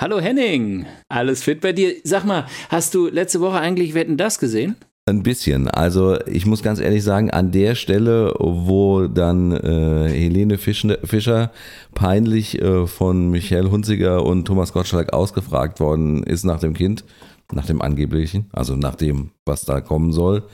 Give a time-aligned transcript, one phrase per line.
[0.00, 1.92] Hallo Henning, alles fit bei dir?
[2.04, 4.76] Sag mal, hast du letzte Woche eigentlich Wetten das gesehen?
[5.04, 5.68] Ein bisschen.
[5.68, 11.52] Also ich muss ganz ehrlich sagen, an der Stelle, wo dann äh, Helene Fischer
[11.92, 17.04] peinlich äh, von Michael Hunziger und Thomas Gottschalk ausgefragt worden ist nach dem Kind,
[17.52, 20.44] nach dem angeblichen, also nach dem, was da kommen soll,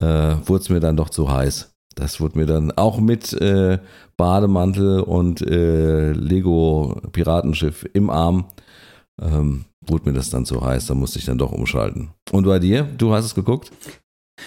[0.00, 1.70] äh, wurde es mir dann doch zu heiß.
[1.96, 3.78] Das wurde mir dann auch mit äh,
[4.16, 8.46] Bademantel und äh, Lego Piratenschiff im Arm
[9.20, 12.10] ähm, wurde mir das dann zu heiß, da musste ich dann doch umschalten.
[12.32, 12.82] Und bei dir?
[12.82, 13.70] Du hast es geguckt?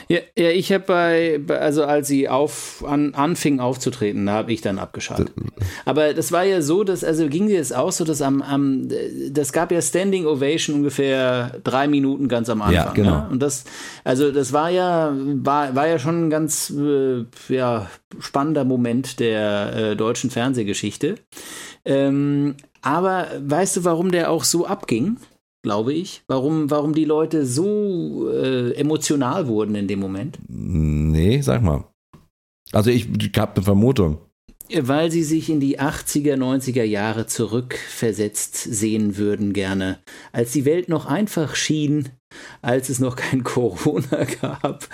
[0.07, 4.61] Ja, ja ich habe bei, also als sie auf, an, anfing aufzutreten, da habe ich
[4.61, 5.33] dann abgeschaltet.
[5.85, 8.87] Aber das war ja so, dass, also ging dir es auch so, dass am, am,
[9.31, 12.75] das gab ja Standing Ovation ungefähr drei Minuten ganz am Anfang.
[12.75, 13.09] Ja, genau.
[13.09, 13.27] Ja?
[13.31, 13.65] Und das,
[14.03, 17.87] also das war ja, war, war ja schon ein ganz äh, ja,
[18.19, 21.15] spannender Moment der äh, deutschen Fernsehgeschichte.
[21.85, 25.17] Ähm, aber weißt du, warum der auch so abging?
[25.61, 26.23] Glaube ich.
[26.27, 30.39] Warum, warum die Leute so äh, emotional wurden in dem Moment?
[30.47, 31.83] Nee, sag mal.
[32.71, 34.19] Also ich, ich habe eine Vermutung.
[34.71, 39.97] Weil sie sich in die 80er, 90er Jahre zurückversetzt sehen würden gerne,
[40.31, 42.09] als die Welt noch einfach schien,
[42.61, 44.87] als es noch kein Corona gab,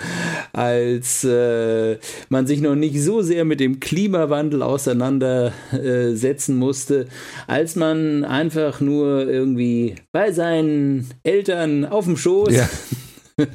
[0.52, 1.98] als äh,
[2.28, 7.06] man sich noch nicht so sehr mit dem Klimawandel auseinandersetzen musste,
[7.46, 12.68] als man einfach nur irgendwie bei seinen Eltern auf dem Schoß ja.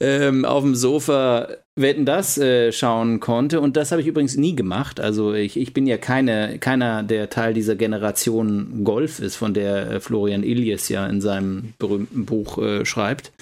[0.00, 3.60] ähm, auf dem Sofa Wetten das äh, schauen konnte.
[3.60, 5.00] Und das habe ich übrigens nie gemacht.
[5.00, 9.90] Also ich, ich bin ja keine, keiner, der Teil dieser Generation Golf ist, von der
[9.90, 13.32] äh, Florian Illies ja in seinem berühmten Buch äh, schreibt.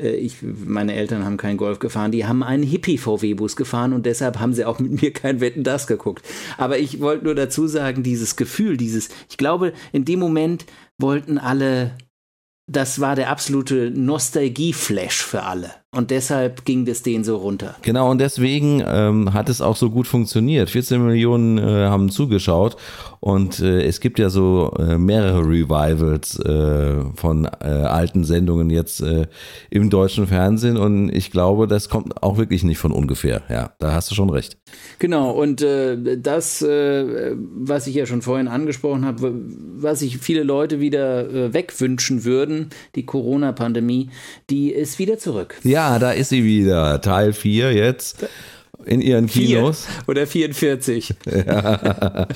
[0.00, 4.40] Äh, ich, meine Eltern haben keinen Golf gefahren, die haben einen Hippie-VW-Bus gefahren und deshalb
[4.40, 6.24] haben sie auch mit mir kein Wetten das geguckt.
[6.56, 10.64] Aber ich wollte nur dazu sagen, dieses Gefühl, dieses, ich glaube, in dem Moment
[10.98, 11.92] wollten alle
[12.66, 15.70] das war der absolute Nostalgie-Flash für alle.
[15.94, 17.76] Und deshalb ging das denen so runter.
[17.82, 20.70] Genau, und deswegen ähm, hat es auch so gut funktioniert.
[20.70, 22.76] 14 Millionen äh, haben zugeschaut
[23.20, 29.00] und äh, es gibt ja so äh, mehrere Revivals äh, von äh, alten Sendungen jetzt
[29.00, 29.26] äh,
[29.70, 33.42] im deutschen Fernsehen und ich glaube, das kommt auch wirklich nicht von ungefähr.
[33.48, 34.58] Ja, da hast du schon recht.
[34.98, 39.34] Genau, und das, was ich ja schon vorhin angesprochen habe,
[39.76, 44.10] was sich viele Leute wieder wegwünschen würden, die Corona-Pandemie,
[44.50, 45.56] die ist wieder zurück.
[45.62, 47.00] Ja, da ist sie wieder.
[47.00, 48.26] Teil 4 jetzt
[48.84, 49.86] in ihren Kinos.
[49.86, 51.14] Vier oder 44.
[51.46, 52.26] Ja.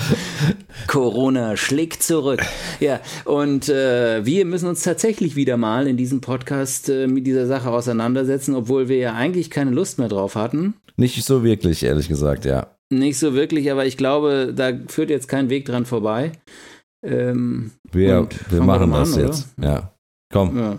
[0.87, 2.41] Corona schlägt zurück.
[2.81, 7.47] Ja, und äh, wir müssen uns tatsächlich wieder mal in diesem Podcast äh, mit dieser
[7.47, 10.75] Sache auseinandersetzen, obwohl wir ja eigentlich keine Lust mehr drauf hatten.
[10.97, 12.75] Nicht so wirklich, ehrlich gesagt, ja.
[12.91, 16.33] Nicht so wirklich, aber ich glaube, da führt jetzt kein Weg dran vorbei.
[17.05, 19.49] Ähm, wir wir machen das an, jetzt.
[19.59, 19.69] Oder?
[19.69, 19.93] Ja.
[20.33, 20.59] Komm.
[20.59, 20.79] Ja.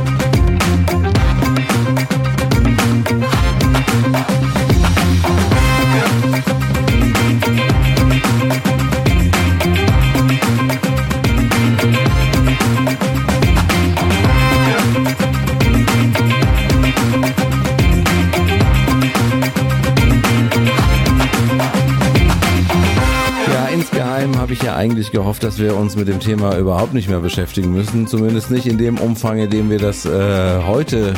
[24.75, 28.07] Eigentlich gehofft, dass wir uns mit dem Thema überhaupt nicht mehr beschäftigen müssen.
[28.07, 31.13] Zumindest nicht in dem Umfang, in dem wir das äh, heute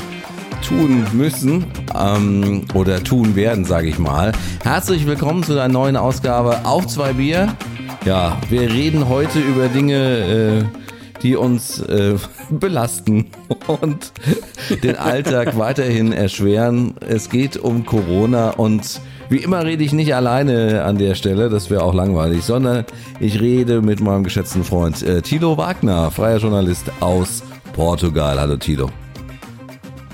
[0.67, 1.65] tun müssen
[1.97, 4.31] ähm, oder tun werden, sage ich mal.
[4.63, 7.55] Herzlich willkommen zu einer neuen Ausgabe auf zwei Bier.
[8.05, 10.63] Ja, wir reden heute über Dinge, äh,
[11.21, 12.15] die uns äh,
[12.49, 13.27] belasten
[13.67, 14.11] und
[14.83, 16.95] den Alltag weiterhin erschweren.
[16.99, 21.69] Es geht um Corona und wie immer rede ich nicht alleine an der Stelle, das
[21.69, 22.85] wäre auch langweilig, sondern
[23.19, 27.43] ich rede mit meinem geschätzten Freund äh, Tilo Wagner, freier Journalist aus
[27.73, 28.39] Portugal.
[28.39, 28.89] Hallo Tilo.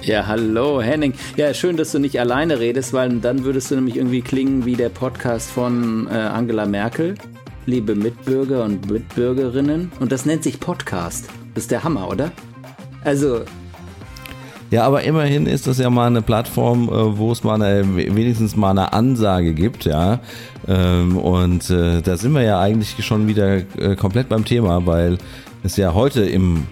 [0.02, 1.14] Ja, hallo Henning.
[1.36, 4.76] Ja, schön, dass du nicht alleine redest, weil dann würdest du nämlich irgendwie klingen wie
[4.76, 7.16] der Podcast von äh, Angela Merkel.
[7.66, 9.92] Liebe Mitbürger und Mitbürgerinnen.
[10.00, 11.28] Und das nennt sich Podcast.
[11.54, 12.32] Das ist der Hammer, oder?
[13.04, 13.42] Also,
[14.72, 18.56] Ja, aber immerhin ist das ja mal eine Plattform, äh, wo es mal eine, wenigstens
[18.56, 20.20] mal eine Ansage gibt, ja.
[20.68, 25.18] Ähm, und äh, da sind wir ja eigentlich schon wieder äh, komplett beim Thema, weil
[25.64, 26.68] es ja heute im,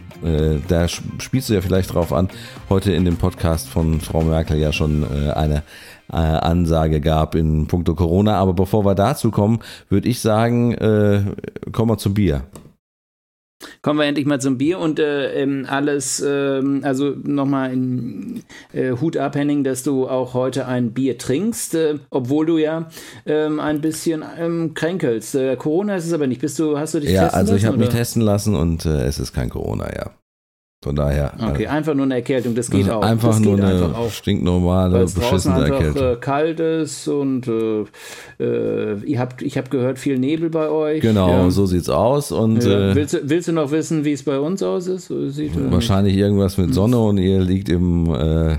[0.68, 2.28] da spielst du ja vielleicht drauf an,
[2.72, 5.62] heute in dem Podcast von Frau Merkel ja schon eine
[6.10, 8.36] Ansage gab in puncto Corona.
[8.38, 9.60] Aber bevor wir dazu kommen,
[9.90, 10.76] würde ich sagen,
[11.72, 12.46] kommen wir zum Bier.
[13.81, 18.92] Kommen wir endlich mal zum Bier und äh, ähm, alles, äh, also nochmal in äh,
[18.92, 22.89] Hut ab, Henning, dass du auch heute ein Bier trinkst, äh, obwohl du ja
[23.25, 25.36] ähm, ein bisschen ähm, kränkelst.
[25.36, 26.42] Äh, Corona ist es aber nicht.
[26.42, 27.63] Bist du, hast du dich ja, testen also lassen?
[27.63, 30.12] Ja, also ich habe mich testen lassen und äh, es ist kein Corona, ja.
[30.83, 31.33] Von daher.
[31.41, 33.01] Okay, äh, einfach nur eine Erkältung, das geht auch.
[33.01, 36.13] Einfach das nur eine einfach stinknormale, beschissene einfach, Erkältung.
[36.13, 37.85] Äh, kalt ist und äh,
[38.39, 41.01] äh, ihr habt, ich habe gehört, viel Nebel bei euch.
[41.01, 41.50] Genau, ja.
[41.50, 42.31] so sieht's aus.
[42.31, 42.91] Und, ja.
[42.91, 45.09] Äh, willst, du, willst du noch wissen, wie es bei uns aus ist?
[45.09, 48.57] Wahrscheinlich irgendwas mit Sonne und ihr liegt im, äh,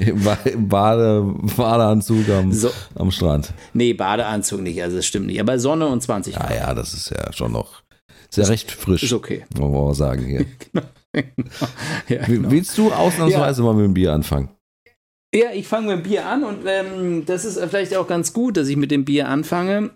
[0.04, 1.24] im Bade,
[1.56, 2.70] Badeanzug am, so.
[2.96, 3.52] am Strand.
[3.74, 5.38] Nee, Badeanzug nicht, also das stimmt nicht.
[5.38, 6.50] Aber Sonne und 20 Grad.
[6.50, 7.85] Ja, ja, das ist ja schon noch
[8.30, 9.02] ist ja recht frisch.
[9.02, 9.44] Ist okay.
[9.54, 10.46] Wollen wir mal sagen hier.
[10.72, 10.86] genau.
[12.08, 12.50] Ja, genau.
[12.50, 13.66] Willst du ausnahmsweise ja.
[13.66, 14.50] mal mit dem Bier anfangen?
[15.34, 18.56] Ja, ich fange mit dem Bier an und ähm, das ist vielleicht auch ganz gut,
[18.56, 19.90] dass ich mit dem Bier anfange.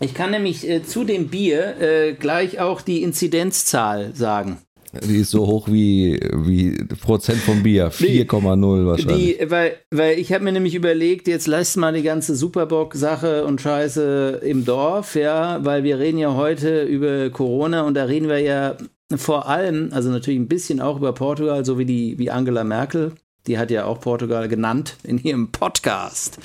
[0.00, 4.58] Ich kann nämlich äh, zu dem Bier äh, gleich auch die Inzidenzzahl sagen.
[5.02, 7.90] Die ist so hoch wie, wie Prozent vom Bier.
[7.90, 9.38] 4,0 wahrscheinlich.
[9.38, 13.60] Die, weil, weil ich habe mir nämlich überlegt, jetzt lass mal die ganze Superbock-Sache und
[13.60, 18.38] Scheiße im Dorf, ja, weil wir reden ja heute über Corona und da reden wir
[18.38, 18.76] ja
[19.16, 23.12] vor allem, also natürlich ein bisschen auch über Portugal, so wie die, wie Angela Merkel
[23.46, 26.38] die hat ja auch Portugal genannt in ihrem Podcast.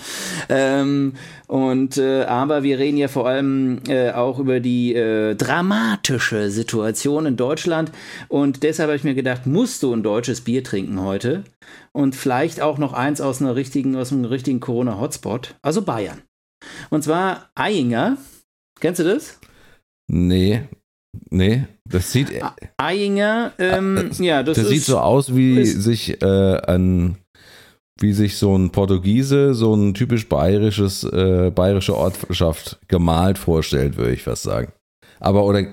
[0.49, 1.13] Ähm,
[1.47, 7.25] und äh, aber wir reden ja vor allem äh, auch über die äh, dramatische Situation
[7.25, 7.91] in Deutschland.
[8.27, 11.43] Und deshalb habe ich mir gedacht, musst du ein deutsches Bier trinken heute?
[11.91, 16.21] Und vielleicht auch noch eins aus einer richtigen, aus einem richtigen Corona-Hotspot, also Bayern.
[16.89, 18.17] Und zwar Eyinger.
[18.79, 19.39] Kennst du das?
[20.07, 20.63] Nee,
[21.29, 22.31] Nee, das sieht.
[22.77, 27.17] Eyinger, ähm, äh, ja, das, das sieht so aus, wie sich äh, ein,
[27.99, 34.13] wie sich so ein Portugiese, so ein typisch bayerisches, äh, bayerische Ortschaft gemalt vorstellt, würde
[34.13, 34.71] ich fast sagen.
[35.19, 35.65] Aber oder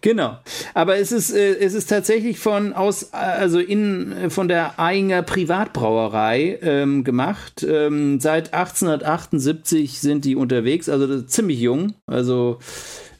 [0.00, 0.36] Genau.
[0.74, 6.58] Aber es ist, äh, es ist tatsächlich von aus, also in, von der Eyinger Privatbrauerei
[6.60, 7.64] ähm, gemacht.
[7.66, 11.94] Ähm, seit 1878 sind die unterwegs, also ziemlich jung.
[12.06, 12.58] Also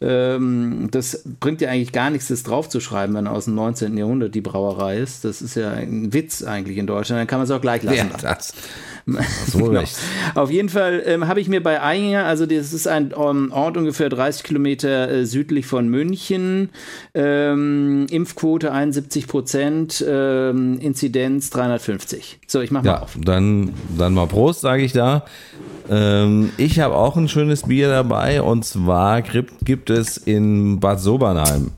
[0.05, 3.97] ähm, das bringt ja eigentlich gar nichts, das draufzuschreiben, wenn aus dem 19.
[3.97, 5.25] Jahrhundert die Brauerei ist.
[5.25, 7.21] Das ist ja ein Witz eigentlich in Deutschland.
[7.21, 8.11] Dann kann man es auch gleich lassen.
[8.11, 8.53] Ja, das.
[9.07, 9.81] So genau.
[9.81, 9.97] recht.
[10.35, 13.77] Auf jeden Fall ähm, habe ich mir bei Einger, also das ist ein um, Ort
[13.77, 16.71] ungefähr 30 Kilometer äh, südlich von München,
[17.15, 22.41] ähm, Impfquote 71 Prozent, ähm, Inzidenz 350.
[22.47, 23.17] So, ich mache ja, mal auf.
[23.21, 25.25] Dann, dann mal Prost, sage ich da.
[25.91, 31.01] Ähm, ich habe auch ein schönes Bier dabei und zwar gibt, gibt es in Bad
[31.01, 31.73] Sobernheim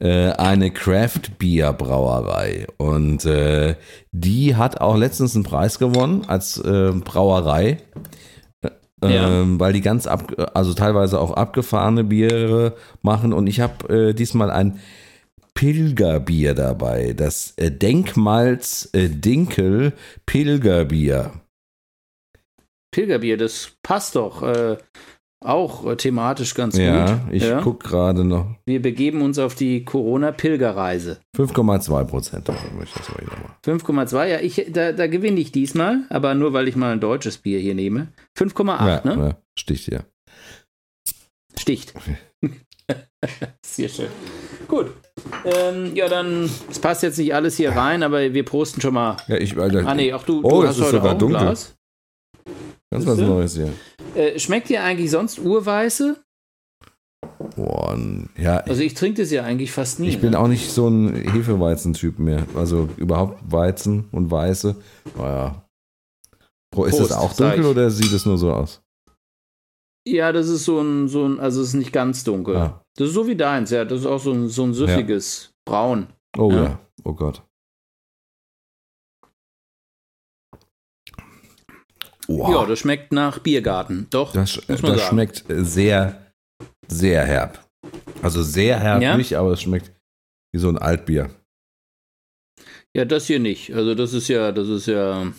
[0.00, 3.76] äh, eine Craft Beer Brauerei und äh,
[4.12, 7.78] die hat auch letztens einen Preis gewonnen als äh, Brauerei.
[8.62, 9.40] Äh, ja.
[9.40, 14.14] Ähm, weil die ganz ab, also teilweise auch abgefahrene Biere machen und ich habe äh,
[14.14, 14.80] diesmal ein
[15.54, 19.94] Pilgerbier dabei, das Denkmals Dinkel
[20.26, 21.32] Pilgerbier.
[22.90, 24.42] Pilgerbier, das passt doch
[25.46, 27.34] auch äh, thematisch ganz ja, gut.
[27.34, 28.46] Ich ja, ich gucke gerade noch.
[28.64, 31.20] Wir begeben uns auf die Corona-Pilgerreise.
[31.36, 32.48] 5,2 Prozent.
[32.48, 37.38] 5,2, ja, ich, da, da gewinne ich diesmal, aber nur weil ich mal ein deutsches
[37.38, 38.08] Bier hier nehme.
[38.38, 39.26] 5,8, ja, ne?
[39.28, 40.00] Ja, sticht, ja.
[41.58, 41.94] Sticht.
[43.64, 44.08] Sehr schön.
[44.68, 44.92] Gut.
[45.44, 49.16] Ähm, ja, dann, es passt jetzt nicht alles hier rein, aber wir posten schon mal.
[49.28, 51.38] Ja, ich, Alter, ah, nee, auch du, oh, du hast ist sogar dunkel.
[51.38, 51.75] Glas.
[52.92, 53.72] Ganz was Neues hier.
[54.14, 56.16] Äh, schmeckt dir eigentlich sonst Urweiße?
[57.56, 57.98] Boah,
[58.38, 58.58] ja.
[58.58, 60.08] Also ich trinke das ja eigentlich fast nie.
[60.08, 60.38] Ich bin ne?
[60.38, 62.46] auch nicht so ein Hefeweizen-Typ mehr.
[62.54, 64.76] Also überhaupt Weizen und Weiße.
[65.16, 65.64] Naja.
[66.32, 68.82] Ist Prost, das auch dunkel oder sieht es nur so aus?
[70.06, 72.56] Ja, das ist so ein, so ein, also es ist nicht ganz dunkel.
[72.56, 72.82] Ah.
[72.96, 73.84] Das ist so wie deins, ja.
[73.84, 75.72] Das ist auch so ein, so ein süffiges ja.
[75.72, 76.06] Braun.
[76.36, 76.62] Oh ja.
[76.62, 76.78] ja.
[77.04, 77.42] oh Gott.
[82.28, 82.50] Wow.
[82.50, 84.06] Ja, das schmeckt nach Biergarten.
[84.10, 84.98] Doch, das, das sagen.
[84.98, 86.32] schmeckt sehr,
[86.88, 87.64] sehr herb.
[88.22, 89.16] Also sehr herb ja?
[89.16, 89.92] nicht, aber es schmeckt
[90.52, 91.30] wie so ein Altbier.
[92.96, 93.74] Ja, das hier nicht.
[93.74, 95.30] Also das ist ja, das ist ja,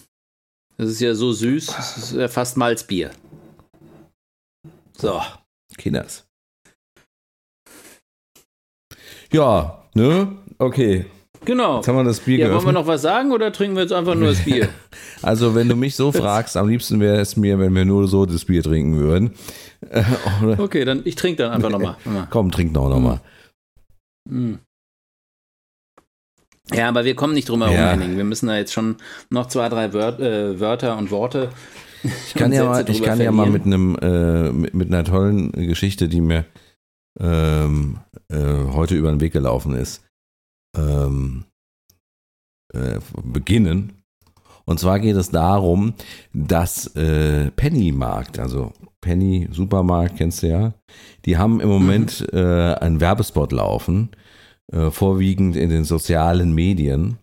[0.78, 1.66] das ist ja so süß.
[1.66, 3.12] Das ist ja fast Malzbier.
[4.96, 5.22] So.
[5.78, 6.28] Kinders.
[9.32, 10.38] Ja, ne?
[10.58, 11.06] Okay.
[11.46, 11.78] Genau.
[11.78, 12.66] Jetzt haben wir das Bier ja, geöffnet.
[12.66, 14.70] wollen wir noch was sagen oder trinken wir jetzt einfach nur das Bier?
[15.24, 18.28] Also, wenn du mich so fragst, am liebsten wäre es mir, wenn wir nur so
[18.28, 19.32] das Bier trinken würden.
[20.58, 21.96] Okay, dann ich trinke dann einfach nochmal.
[22.30, 23.22] Komm, trink doch nochmal.
[24.30, 24.60] Hm.
[26.74, 27.92] Ja, aber wir kommen nicht drum herum, Ja.
[27.92, 28.18] Henning.
[28.18, 28.98] Wir müssen da jetzt schon
[29.30, 31.50] noch zwei, drei Wör äh, Wörter und Worte.
[32.04, 35.52] Ich kann ja mal, ich kann ja mal mit einem, äh, mit, mit einer tollen
[35.52, 36.46] Geschichte, die mir
[37.20, 38.38] ähm, äh,
[38.72, 40.04] heute über den Weg gelaufen ist,
[40.78, 41.46] ähm,
[42.74, 44.04] äh, beginnen.
[44.66, 45.94] Und zwar geht es darum,
[46.34, 50.74] dass äh, Pennymarkt, also Penny Supermarkt, kennst du ja,
[51.26, 54.10] die haben im Moment äh, einen Werbespot laufen,
[54.74, 57.18] äh, vorwiegend in den sozialen Medien,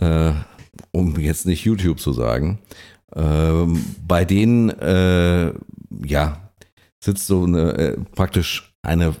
[0.00, 0.32] äh,
[0.92, 2.60] um jetzt nicht YouTube zu sagen.
[3.14, 5.52] Ähm, bei denen, äh,
[6.06, 6.50] ja,
[7.04, 9.14] sitzt so eine, äh, praktisch eine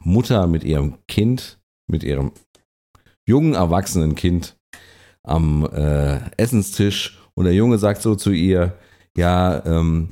[0.00, 1.58] Mutter mit ihrem Kind,
[1.90, 2.32] mit ihrem
[3.26, 4.56] jungen, erwachsenen Kind
[5.22, 8.74] am äh, Essenstisch und der Junge sagt so zu ihr,
[9.16, 10.10] ja, ähm,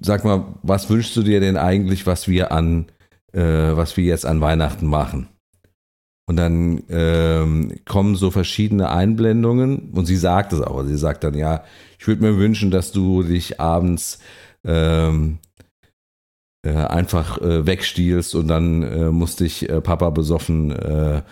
[0.00, 2.86] sag mal, was wünschst du dir denn eigentlich, was wir an,
[3.32, 5.28] äh, was wir jetzt an Weihnachten machen?
[6.28, 10.82] Und dann ähm, kommen so verschiedene Einblendungen und sie sagt es auch.
[10.84, 11.64] Sie sagt dann, ja,
[11.98, 14.18] ich würde mir wünschen, dass du dich abends
[14.62, 15.38] ähm,
[16.62, 21.22] äh, einfach äh, wegstiehlst und dann äh, muss dich äh, Papa besoffen äh,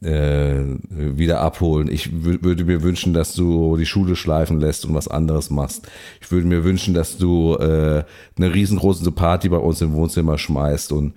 [0.00, 1.88] wieder abholen.
[1.90, 5.88] Ich wü- würde mir wünschen, dass du die Schule schleifen lässt und was anderes machst.
[6.20, 8.04] Ich würde mir wünschen, dass du äh,
[8.36, 11.14] eine riesengroße Party bei uns im Wohnzimmer schmeißt und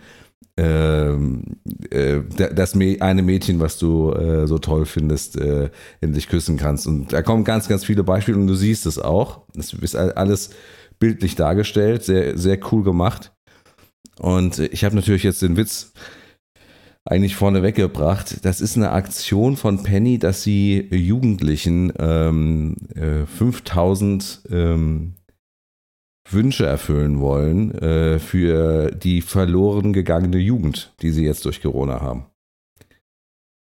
[0.58, 1.44] ähm,
[1.92, 5.70] äh, da- das eine Mädchen, was du äh, so toll findest, äh,
[6.02, 6.88] endlich küssen kannst.
[6.88, 9.42] Und da kommen ganz, ganz viele Beispiele und du siehst es auch.
[9.54, 10.50] Das ist all- alles
[11.00, 13.32] bildlich dargestellt, sehr, sehr cool gemacht.
[14.20, 15.94] Und äh, ich habe natürlich jetzt den Witz
[17.06, 18.46] eigentlich vorne weggebracht.
[18.46, 25.16] Das ist eine Aktion von Penny, dass sie Jugendlichen ähm, äh, 5000 ähm,
[26.30, 32.28] Wünsche erfüllen wollen äh, für die verloren gegangene Jugend, die sie jetzt durch Corona haben.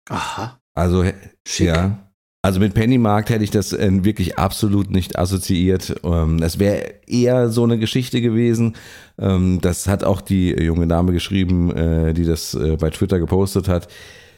[0.10, 1.04] Aha, Also
[1.48, 1.68] schick.
[1.68, 2.09] ja.
[2.50, 6.02] Also mit Pennymarkt hätte ich das äh, wirklich absolut nicht assoziiert.
[6.04, 8.76] Ähm, Es wäre eher so eine Geschichte gewesen.
[9.20, 13.68] Ähm, Das hat auch die junge Dame geschrieben, äh, die das äh, bei Twitter gepostet
[13.68, 13.88] hat.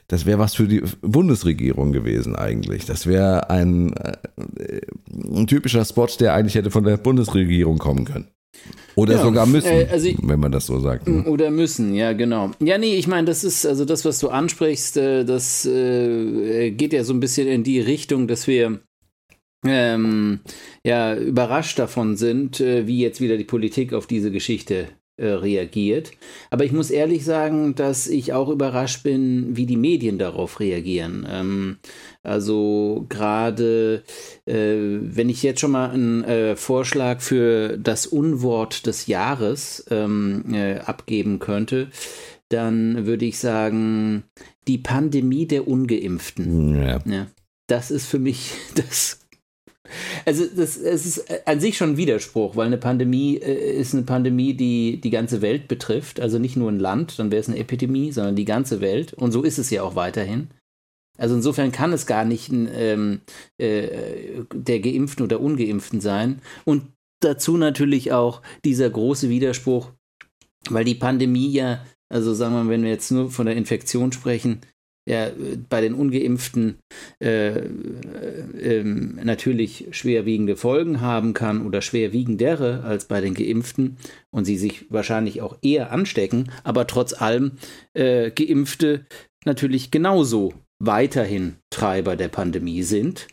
[0.09, 2.83] Das wäre was für die Bundesregierung gewesen eigentlich.
[2.83, 4.17] Das wäre ein, äh,
[5.33, 8.27] ein typischer Spot, der eigentlich hätte von der Bundesregierung kommen können.
[8.95, 11.07] Oder Ja, sogar müssen, äh, also ich- wenn man das so sagt.
[11.07, 11.23] ne?
[11.23, 12.51] Oder müssen, ja, genau.
[12.59, 16.93] Ja, nee, ich meine, das ist, also das, was du ansprichst, äh, das äh, geht
[16.93, 18.79] ja so ein bisschen in die Richtung, dass wir
[19.65, 20.39] ähm,
[20.83, 24.87] ja überrascht davon sind, äh, wie jetzt wieder die Politik auf diese Geschichte
[25.17, 26.11] reagiert.
[26.49, 31.27] Aber ich muss ehrlich sagen, dass ich auch überrascht bin, wie die Medien darauf reagieren.
[31.29, 31.77] Ähm,
[32.23, 34.03] also gerade,
[34.45, 40.45] äh, wenn ich jetzt schon mal einen äh, Vorschlag für das Unwort des Jahres ähm,
[40.53, 41.89] äh, abgeben könnte,
[42.49, 44.23] dann würde ich sagen,
[44.67, 46.75] die Pandemie der Ungeimpften.
[46.75, 46.99] Ja.
[47.05, 47.27] Ja,
[47.67, 49.20] das ist für mich das.
[50.25, 54.03] Also das, es ist an sich schon ein Widerspruch, weil eine Pandemie äh, ist eine
[54.03, 57.57] Pandemie, die die ganze Welt betrifft, also nicht nur ein Land, dann wäre es eine
[57.57, 59.13] Epidemie, sondern die ganze Welt.
[59.13, 60.49] Und so ist es ja auch weiterhin.
[61.17, 63.21] Also insofern kann es gar nicht ähm,
[63.57, 66.41] äh, der Geimpften oder Ungeimpften sein.
[66.65, 66.83] Und
[67.19, 69.91] dazu natürlich auch dieser große Widerspruch,
[70.69, 74.11] weil die Pandemie ja, also sagen wir, mal, wenn wir jetzt nur von der Infektion
[74.11, 74.61] sprechen,
[75.07, 76.77] ja, äh, bei den Ungeimpften
[77.21, 77.63] äh, äh,
[78.61, 83.97] ähm, natürlich schwerwiegende Folgen haben kann oder schwerwiegendere als bei den Geimpften
[84.31, 87.53] und sie sich wahrscheinlich auch eher anstecken, aber trotz allem
[87.93, 89.05] äh, Geimpfte
[89.45, 93.27] natürlich genauso weiterhin Treiber der Pandemie sind.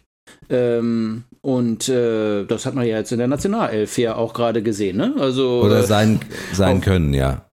[0.50, 4.98] Ähm, und äh, das hat man ja jetzt in der Nationalelf ja auch gerade gesehen,
[4.98, 5.14] ne?
[5.18, 6.20] Also Oder äh, sein,
[6.52, 7.47] sein können, ja.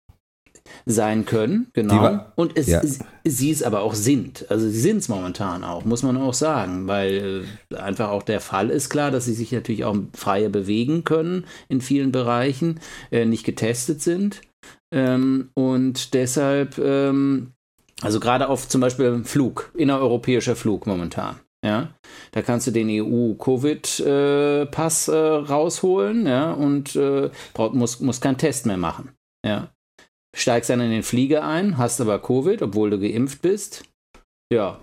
[0.85, 2.01] Sein können, genau.
[2.01, 2.81] wa- Und es, Ja.
[3.23, 4.45] sie- es aber auch sind.
[4.49, 8.39] Also sie sind es momentan auch, muss man auch sagen, weil äh, einfach auch der
[8.39, 12.79] Fall ist klar, dass sie sich natürlich auch freier bewegen können in vielen Bereichen,
[13.11, 14.41] äh, nicht getestet sind.
[14.93, 17.51] Ähm, und deshalb, ähm,
[18.01, 21.37] also gerade auf zum Beispiel Flug, innereuropäischer Flug momentan.
[21.65, 21.89] Ja,
[22.31, 22.89] da kannst du den
[23.85, 29.09] EU-Covid-Pass äh, rausholen, ja, und äh, brauch, musst, musst keinen Test mehr machen.
[29.45, 29.69] Ja,
[30.35, 33.83] steigst dann in den Flieger ein, hast aber Covid, obwohl du geimpft bist.
[34.53, 34.79] Ja.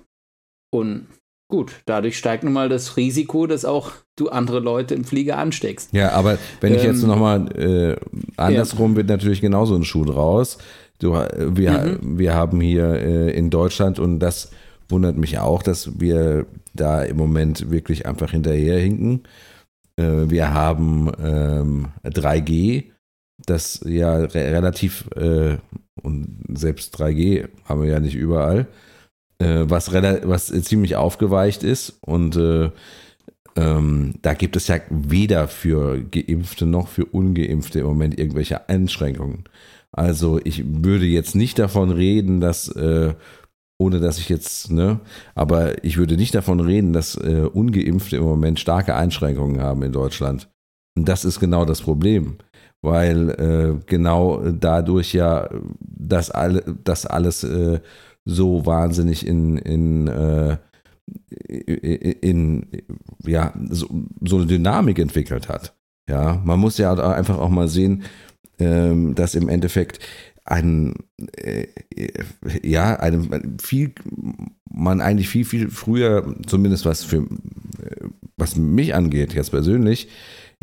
[0.75, 1.07] Und
[1.51, 5.93] gut, dadurch steigt nun mal das Risiko, dass auch du andere Leute im Flieger ansteckst.
[5.93, 7.97] Ja, aber wenn ich jetzt Ähm, nochmal äh,
[8.37, 10.59] andersrum wird natürlich genauso ein Schuh draus.
[10.99, 12.19] Du, äh, wir, Mhm.
[12.19, 14.51] wir haben hier äh, in Deutschland und das
[14.89, 19.23] wundert mich auch, dass wir da im Moment wirklich einfach hinterherhinken.
[19.97, 22.92] Äh, wir haben ähm, 3G,
[23.47, 25.59] das ja re relativ, äh,
[26.03, 28.67] und selbst 3G haben wir ja nicht überall,
[29.39, 32.71] äh, was, was ziemlich aufgeweicht ist und äh,
[33.57, 39.45] ähm, da gibt es ja weder für Geimpfte noch für Ungeimpfte im Moment irgendwelche Einschränkungen.
[39.93, 43.15] Also ich würde jetzt nicht davon reden, dass, äh,
[43.79, 45.01] ohne dass ich jetzt, ne,
[45.35, 49.93] aber ich würde nicht davon reden, dass äh, Ungeimpfte im Moment starke Einschränkungen haben in
[49.93, 50.49] Deutschland.
[50.97, 52.39] Und das ist genau das Problem,
[52.83, 55.49] weil äh, genau dadurch ja
[55.81, 57.81] das, alle, das alles äh,
[58.25, 60.57] so wahnsinnig in, in äh,
[61.49, 62.67] in,
[63.25, 63.89] ja, so,
[64.21, 65.75] so, eine Dynamik entwickelt hat.
[66.09, 68.05] Ja, man muss ja einfach auch mal sehen,
[68.59, 69.99] ähm, dass im Endeffekt
[70.45, 70.95] ein,
[71.37, 71.67] äh,
[72.63, 73.93] ja, einem viel,
[74.71, 77.27] man eigentlich viel, viel früher, zumindest was für,
[78.37, 80.09] was mich angeht, jetzt persönlich,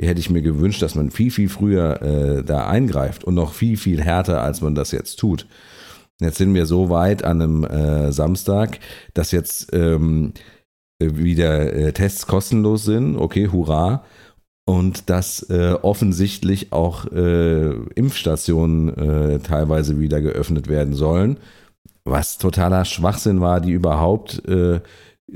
[0.01, 3.77] hätte ich mir gewünscht, dass man viel, viel früher äh, da eingreift und noch viel,
[3.77, 5.47] viel härter, als man das jetzt tut.
[6.21, 8.79] Jetzt sind wir so weit an einem äh, Samstag,
[9.13, 10.33] dass jetzt ähm,
[11.01, 13.15] wieder äh, Tests kostenlos sind.
[13.15, 14.03] Okay, hurra.
[14.65, 21.37] Und dass äh, offensichtlich auch äh, Impfstationen äh, teilweise wieder geöffnet werden sollen.
[22.03, 24.81] Was totaler Schwachsinn war, die überhaupt äh,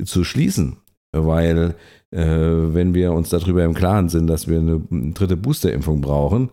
[0.04, 0.78] zu schließen.
[1.14, 1.76] Weil
[2.16, 4.82] wenn wir uns darüber im Klaren sind, dass wir eine
[5.14, 6.50] dritte Boosterimpfung brauchen,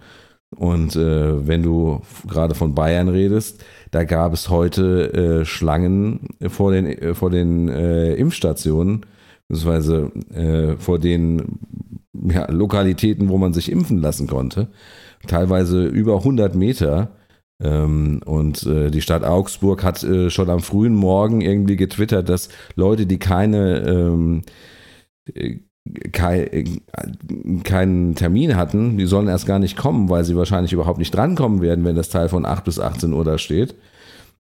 [0.56, 6.72] und äh, wenn du gerade von Bayern redest, da gab es heute äh, Schlangen vor
[6.72, 9.06] den, äh, vor den äh, Impfstationen,
[9.48, 11.60] beziehungsweise äh, vor den
[12.12, 14.68] ja, Lokalitäten, wo man sich impfen lassen konnte.
[15.26, 17.12] Teilweise über 100 Meter.
[17.62, 23.06] Ähm, und äh, die Stadt Augsburg hat schon am frühen Morgen irgendwie getwittert, dass Leute,
[23.06, 24.42] die keine
[25.34, 25.64] ähm,
[26.12, 31.62] keinen Termin hatten, die sollen erst gar nicht kommen, weil sie wahrscheinlich überhaupt nicht drankommen
[31.62, 33.74] werden, wenn das Teil von 8 bis 18 Uhr da steht.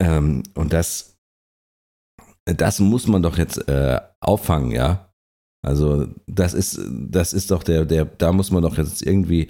[0.01, 1.17] Ähm, und das,
[2.45, 5.09] das muss man doch jetzt äh, auffangen, ja.
[5.65, 9.47] Also das ist, das ist doch der, der, da muss man doch jetzt irgendwie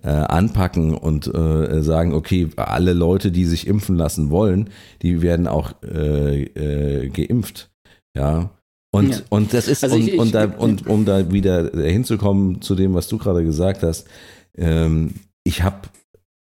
[0.00, 4.70] äh, anpacken und äh, sagen, okay, alle Leute, die sich impfen lassen wollen,
[5.02, 7.72] die werden auch äh, äh geimpft.
[8.16, 8.55] Ja,
[8.96, 9.20] und, ja.
[9.28, 12.94] und das ist, also und, ich, und, da, und um da wieder hinzukommen zu dem,
[12.94, 14.06] was du gerade gesagt hast,
[14.56, 15.88] ähm, ich habe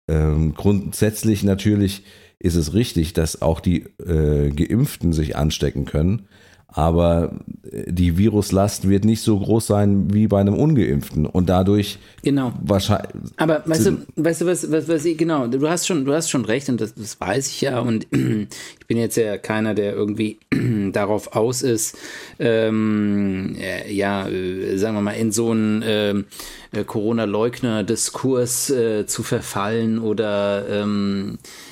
[0.10, 2.04] ähm, grundsätzlich natürlich
[2.42, 6.28] ist es richtig, dass auch die äh, Geimpften sich anstecken können
[6.74, 12.54] aber die Viruslast wird nicht so groß sein wie bei einem Ungeimpften und dadurch genau
[12.62, 13.34] wahrscheinlich.
[13.36, 16.30] Aber weißt du, weißt du was, was, was ich, genau, du hast schon, du hast
[16.30, 19.94] schon recht und das, das weiß ich ja und ich bin jetzt ja keiner, der
[19.94, 20.40] irgendwie
[20.94, 21.98] darauf aus ist,
[22.40, 26.26] ähm, äh, ja, äh, sagen wir mal in so einen ähm,
[26.72, 31.71] äh, Corona-Leugner-Diskurs äh, zu verfallen oder ähm, äh,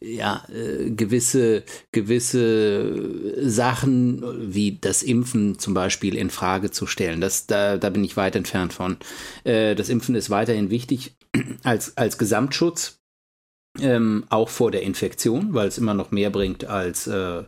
[0.00, 7.20] ja, äh, gewisse, gewisse Sachen wie das Impfen zum Beispiel in Frage zu stellen.
[7.20, 8.96] Das, da, da bin ich weit entfernt von.
[9.44, 11.16] Äh, das Impfen ist weiterhin wichtig
[11.64, 12.99] als, als Gesamtschutz
[13.78, 17.44] ähm, auch vor der Infektion, weil es immer noch mehr bringt, als, äh,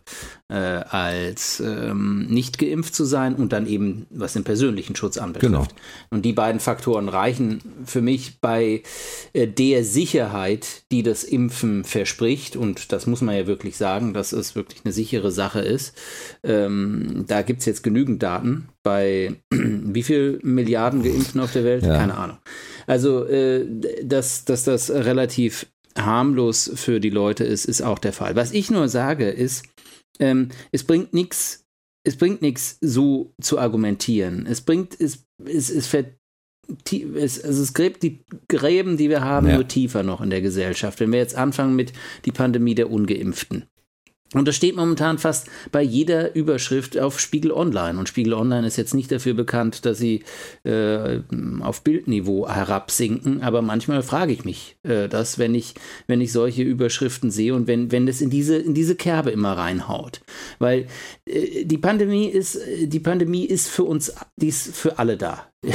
[0.49, 5.53] äh, als ähm, nicht geimpft zu sein und dann eben, was den persönlichen Schutz anbetrifft.
[5.53, 5.67] Genau.
[6.11, 8.85] Und die beiden Faktoren reichen für mich bei
[9.33, 12.55] äh, der Sicherheit, die das Impfen verspricht.
[12.55, 15.97] Und das muss man ja wirklich sagen, dass es wirklich eine sichere Sache ist.
[16.45, 21.83] Ähm, da gibt es jetzt genügend Daten bei wie viel Milliarden Geimpften auf der Welt?
[21.83, 21.97] Ja.
[21.97, 22.39] Keine Ahnung.
[22.87, 23.67] Also, äh,
[24.05, 28.37] dass, dass das relativ harmlos für die Leute ist, ist auch der Fall.
[28.37, 29.65] Was ich nur sage, ist,
[30.19, 31.67] ähm, es bringt nichts,
[32.05, 34.47] es bringt nichts, so zu argumentieren.
[34.47, 39.55] Es bringt, es, es, es, es, also es gräbt die Gräben, die wir haben, ja.
[39.55, 41.01] nur tiefer noch in der Gesellschaft.
[41.01, 41.93] Wenn wir jetzt anfangen mit
[42.25, 43.67] die Pandemie der Ungeimpften.
[44.35, 47.99] Und das steht momentan fast bei jeder Überschrift auf Spiegel Online.
[47.99, 50.23] Und Spiegel Online ist jetzt nicht dafür bekannt, dass sie
[50.65, 51.21] äh,
[51.61, 53.43] auf Bildniveau herabsinken.
[53.43, 55.75] Aber manchmal frage ich mich äh, das, wenn ich,
[56.07, 59.53] wenn ich solche Überschriften sehe und wenn, wenn es in diese, in diese Kerbe immer
[59.53, 60.21] reinhaut.
[60.59, 60.87] Weil
[61.27, 65.49] äh, die Pandemie ist, die Pandemie ist für uns, die ist für alle da.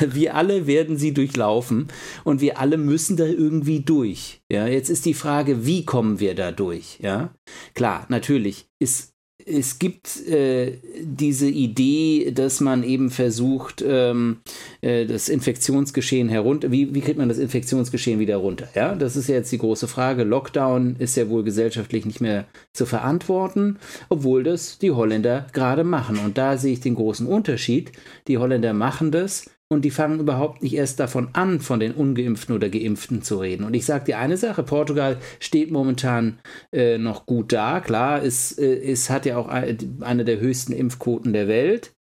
[0.00, 1.88] wir alle werden sie durchlaufen
[2.24, 4.42] und wir alle müssen da irgendwie durch.
[4.50, 6.98] Ja, jetzt ist die Frage, wie kommen wir da durch?
[7.00, 7.34] Ja,
[7.74, 9.13] klar, natürlich ist
[9.46, 14.38] es gibt äh, diese Idee, dass man eben versucht, ähm,
[14.80, 16.70] äh, das Infektionsgeschehen herunter.
[16.70, 18.68] Wie, wie kriegt man das Infektionsgeschehen wieder runter?
[18.74, 20.24] Ja, das ist ja jetzt die große Frage.
[20.24, 23.78] Lockdown ist ja wohl gesellschaftlich nicht mehr zu verantworten,
[24.08, 26.18] obwohl das die Holländer gerade machen.
[26.18, 27.92] Und da sehe ich den großen Unterschied.
[28.28, 32.54] Die Holländer machen das und die fangen überhaupt nicht erst davon an, von den ungeimpften
[32.54, 33.64] oder geimpften zu reden.
[33.64, 36.38] Und ich sage dir eine Sache, Portugal steht momentan
[36.72, 37.80] äh, noch gut da.
[37.80, 41.92] Klar, es, äh, es hat ja auch eine der höchsten Impfquoten der Welt.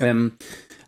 [0.00, 0.32] Ähm,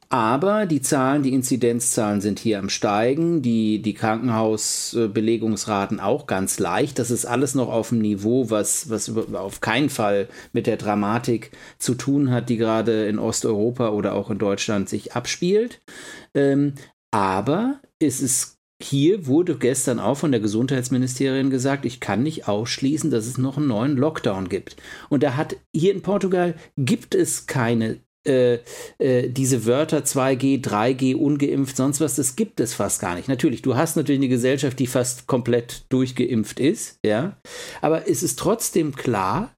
[0.09, 6.99] aber die Zahlen, die Inzidenzzahlen sind hier am Steigen, die, die Krankenhausbelegungsraten auch ganz leicht.
[6.99, 11.51] Das ist alles noch auf einem Niveau, was, was auf keinen Fall mit der Dramatik
[11.79, 15.81] zu tun hat, die gerade in Osteuropa oder auch in Deutschland sich abspielt.
[16.35, 16.75] Ähm,
[17.11, 23.11] aber es ist hier wurde gestern auch von der Gesundheitsministerin gesagt, ich kann nicht ausschließen,
[23.11, 24.77] dass es noch einen neuen Lockdown gibt.
[25.09, 28.59] Und da hat hier in Portugal gibt es keine äh,
[28.99, 33.29] äh, diese Wörter 2G, 3G, ungeimpft, sonst was, das gibt es fast gar nicht.
[33.29, 37.37] Natürlich, du hast natürlich eine Gesellschaft, die fast komplett durchgeimpft ist, ja,
[37.81, 39.55] aber es ist trotzdem klar,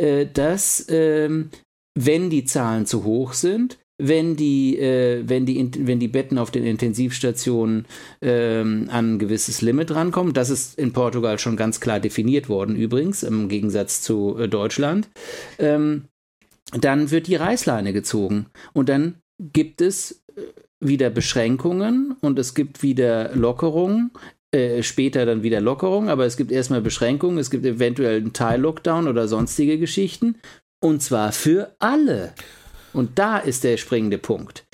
[0.00, 1.50] äh, dass ähm,
[1.98, 6.50] wenn die Zahlen zu hoch sind, wenn die, äh, wenn die, wenn die Betten auf
[6.50, 7.86] den Intensivstationen
[8.20, 10.34] ähm, an ein gewisses Limit rankommen.
[10.34, 15.08] Das ist in Portugal schon ganz klar definiert worden, übrigens, im Gegensatz zu äh, Deutschland.
[15.58, 16.04] Ähm,
[16.72, 20.42] dann wird die Reißleine gezogen und dann gibt es äh,
[20.80, 24.10] wieder Beschränkungen und es gibt wieder Lockerungen.
[24.52, 29.08] Äh, später dann wieder Lockerungen, aber es gibt erstmal Beschränkungen, es gibt eventuell einen Teil-Lockdown
[29.08, 30.36] oder sonstige Geschichten.
[30.80, 32.32] Und zwar für alle.
[32.92, 34.64] Und da ist der springende Punkt.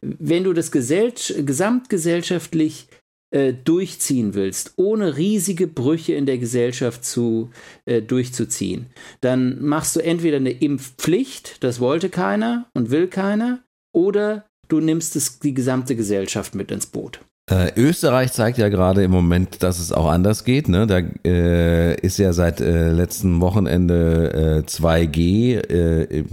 [0.00, 2.88] Wenn du das Gesell gesamtgesellschaftlich
[3.32, 7.50] äh, durchziehen willst, ohne riesige Brüche in der Gesellschaft zu,
[7.86, 8.86] äh, durchzuziehen,
[9.20, 13.64] dann machst du entweder eine Impfpflicht, das wollte keiner und will keiner,
[13.94, 17.20] oder du nimmst es, die gesamte Gesellschaft mit ins Boot.
[17.52, 20.68] Äh, Österreich zeigt ja gerade im Moment, dass es auch anders geht.
[20.70, 20.86] Ne?
[20.86, 26.24] Da äh, ist ja seit äh, letztem Wochenende 2G äh,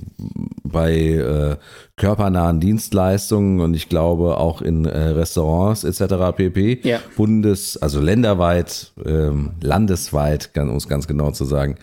[0.64, 1.58] bei äh,
[1.98, 6.38] körpernahen Dienstleistungen und ich glaube auch in äh, Restaurants etc.
[6.38, 6.80] pp.
[6.84, 7.00] Ja.
[7.18, 11.76] Bundes, also länderweit, ähm, landesweit, um es ganz genau zu sagen,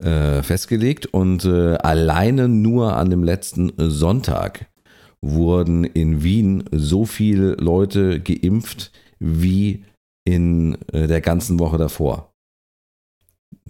[0.00, 1.06] festgelegt.
[1.06, 4.66] Und alleine nur an dem letzten Sonntag
[5.20, 9.84] wurden in Wien so viele Leute geimpft wie
[10.24, 12.27] in äh, der ganzen Woche davor.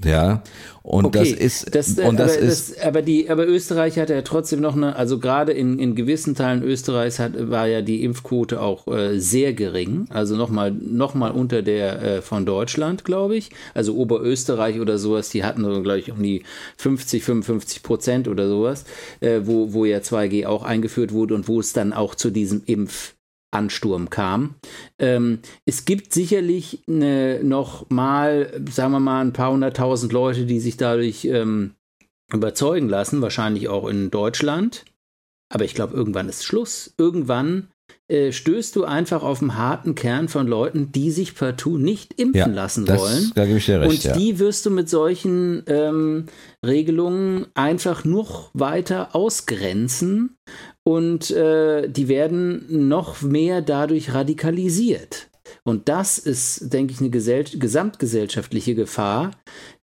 [0.04, 0.42] Ja,
[0.82, 4.14] und okay, das ist das, und das aber, ist das, aber die aber Österreich hatte
[4.14, 8.04] ja trotzdem noch eine also gerade in, in gewissen Teilen Österreichs hat, war ja die
[8.04, 13.36] Impfquote auch äh, sehr gering, also nochmal noch mal unter der äh, von Deutschland, glaube
[13.36, 13.50] ich.
[13.74, 16.44] Also Oberösterreich oder sowas, die hatten so glaube ich um die
[16.76, 18.84] 50 55 Prozent oder sowas,
[19.20, 22.62] äh, wo wo ja 2G auch eingeführt wurde und wo es dann auch zu diesem
[22.66, 23.14] Impf
[23.50, 24.56] Ansturm kam.
[24.98, 30.60] Ähm, es gibt sicherlich eine, noch mal, sagen wir mal, ein paar hunderttausend Leute, die
[30.60, 31.72] sich dadurch ähm,
[32.32, 34.84] überzeugen lassen, wahrscheinlich auch in Deutschland.
[35.50, 36.94] Aber ich glaube, irgendwann ist Schluss.
[36.98, 37.68] Irgendwann
[38.08, 42.34] äh, stößt du einfach auf einen harten Kern von Leuten, die sich partout nicht impfen
[42.34, 43.32] ja, lassen das, wollen.
[43.34, 44.38] Da gebe ich dir recht, Und die ja.
[44.38, 46.26] wirst du mit solchen ähm,
[46.64, 50.36] Regelungen einfach noch weiter ausgrenzen
[50.88, 55.28] und äh, die werden noch mehr dadurch radikalisiert.
[55.64, 59.32] Und das ist, denke ich, eine Gesell gesamtgesellschaftliche Gefahr,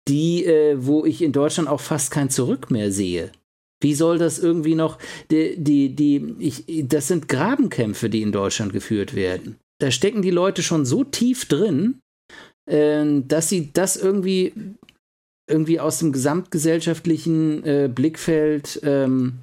[0.08, 3.32] die, äh, wo ich in Deutschland auch fast kein Zurück mehr sehe.
[3.84, 4.98] Wie soll das irgendwie noch,
[5.30, 9.58] die, die, die, ich, das sind Grabenkämpfe, die in Deutschland geführt werden.
[9.78, 12.00] Da stecken die Leute schon so tief drin,
[12.66, 14.54] äh, dass sie das irgendwie,
[15.48, 19.42] irgendwie aus dem gesamtgesellschaftlichen äh, Blickfeld ähm,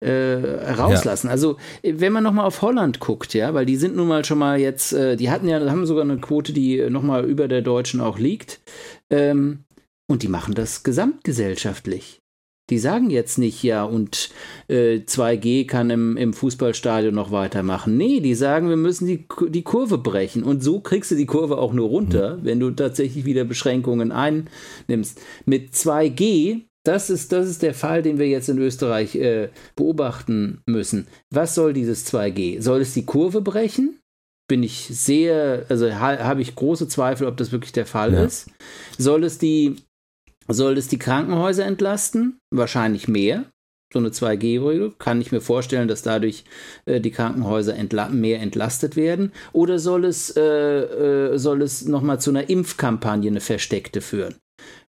[0.00, 1.28] äh, rauslassen.
[1.28, 1.32] Ja.
[1.32, 4.58] Also wenn man nochmal auf Holland guckt, ja, weil die sind nun mal schon mal
[4.58, 8.18] jetzt, äh, die hatten ja, haben sogar eine Quote, die nochmal über der deutschen auch
[8.18, 8.60] liegt.
[9.10, 9.64] Ähm,
[10.08, 12.20] und die machen das gesamtgesellschaftlich.
[12.70, 14.30] Die sagen jetzt nicht, ja, und
[14.68, 17.96] äh, 2G kann im, im Fußballstadion noch weitermachen.
[17.96, 20.44] Nee, die sagen, wir müssen die, die Kurve brechen.
[20.44, 22.44] Und so kriegst du die Kurve auch nur runter, mhm.
[22.44, 25.20] wenn du tatsächlich wieder Beschränkungen einnimmst.
[25.46, 30.62] Mit 2G, das ist, das ist der Fall, den wir jetzt in Österreich äh, beobachten
[30.66, 31.06] müssen.
[31.30, 32.60] Was soll dieses 2G?
[32.60, 33.98] Soll es die Kurve brechen?
[34.48, 38.24] Bin ich sehr, also ha, habe ich große Zweifel, ob das wirklich der Fall ja.
[38.24, 38.50] ist.
[38.98, 39.76] Soll es die
[40.52, 42.38] soll es die Krankenhäuser entlasten?
[42.50, 43.44] Wahrscheinlich mehr.
[43.92, 46.44] So eine 2G-Regel kann ich mir vorstellen, dass dadurch
[46.86, 49.32] äh, die Krankenhäuser entla mehr entlastet werden.
[49.52, 54.36] Oder soll es, äh, äh, soll es nochmal zu einer Impfkampagne, eine versteckte führen?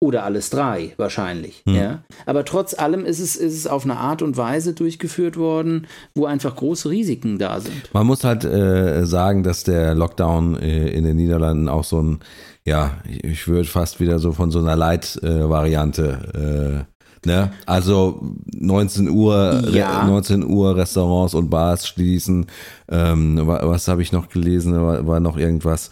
[0.04, 1.64] Oder alles drei wahrscheinlich.
[1.66, 1.76] Hm.
[1.76, 2.04] Ja.
[2.26, 6.26] Aber trotz allem ist es, ist es auf eine Art und Weise durchgeführt worden, wo
[6.26, 7.94] einfach große Risiken da sind.
[7.94, 12.20] Man muss halt äh, sagen, dass der Lockdown äh, in den Niederlanden auch so ein,
[12.66, 16.94] ja, ich würde fast wieder so von so einer Light-Variante äh,
[17.26, 17.54] Ne?
[17.66, 18.20] Also
[18.54, 20.06] 19 Uhr, ja.
[20.06, 22.48] 19 Uhr Restaurants und Bars schließen.
[22.90, 24.74] Ähm, was habe ich noch gelesen?
[24.74, 25.90] War, war noch irgendwas?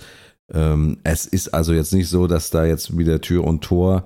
[0.53, 4.05] Ähm, es ist also jetzt nicht so, dass da jetzt wieder Tür und Tor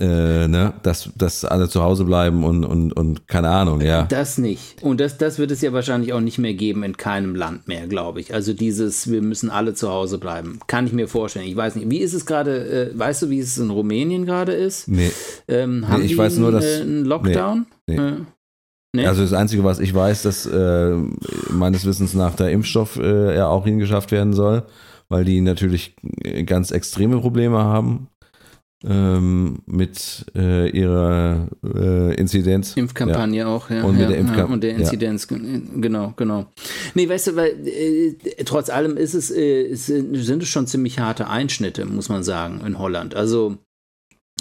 [0.00, 4.04] äh, ne, dass, dass alle zu Hause bleiben und, und, und keine Ahnung, ja.
[4.04, 4.82] Das nicht.
[4.82, 7.86] Und das, das wird es ja wahrscheinlich auch nicht mehr geben in keinem Land mehr,
[7.86, 8.34] glaube ich.
[8.34, 11.46] Also dieses, wir müssen alle zu Hause bleiben, kann ich mir vorstellen.
[11.46, 14.52] Ich weiß nicht, wie ist es gerade, äh, weißt du, wie es in Rumänien gerade
[14.52, 14.88] ist?
[14.88, 15.10] Nee.
[15.48, 17.66] Ähm, haben nee, ich weiß nur, dass, äh, einen Lockdown?
[17.86, 18.12] Nee, nee.
[18.94, 19.06] Nee.
[19.06, 20.94] Also das Einzige, was ich weiß, dass äh,
[21.48, 24.64] meines Wissens nach der Impfstoff äh, ja auch hingeschafft werden soll,
[25.12, 25.94] weil die natürlich
[26.46, 28.08] ganz extreme Probleme haben
[28.84, 32.76] ähm, mit äh, ihrer äh, Inzidenz.
[32.76, 33.46] Impfkampagne ja.
[33.46, 33.84] auch, ja.
[33.84, 34.48] Und mit ja, der Impfkampagne.
[34.48, 36.46] Ja, und der Inzidenz, genau, genau.
[36.94, 41.28] Nee, weißt du, weil äh, trotz allem ist es, äh, sind es schon ziemlich harte
[41.28, 43.14] Einschnitte, muss man sagen, in Holland.
[43.14, 43.58] Also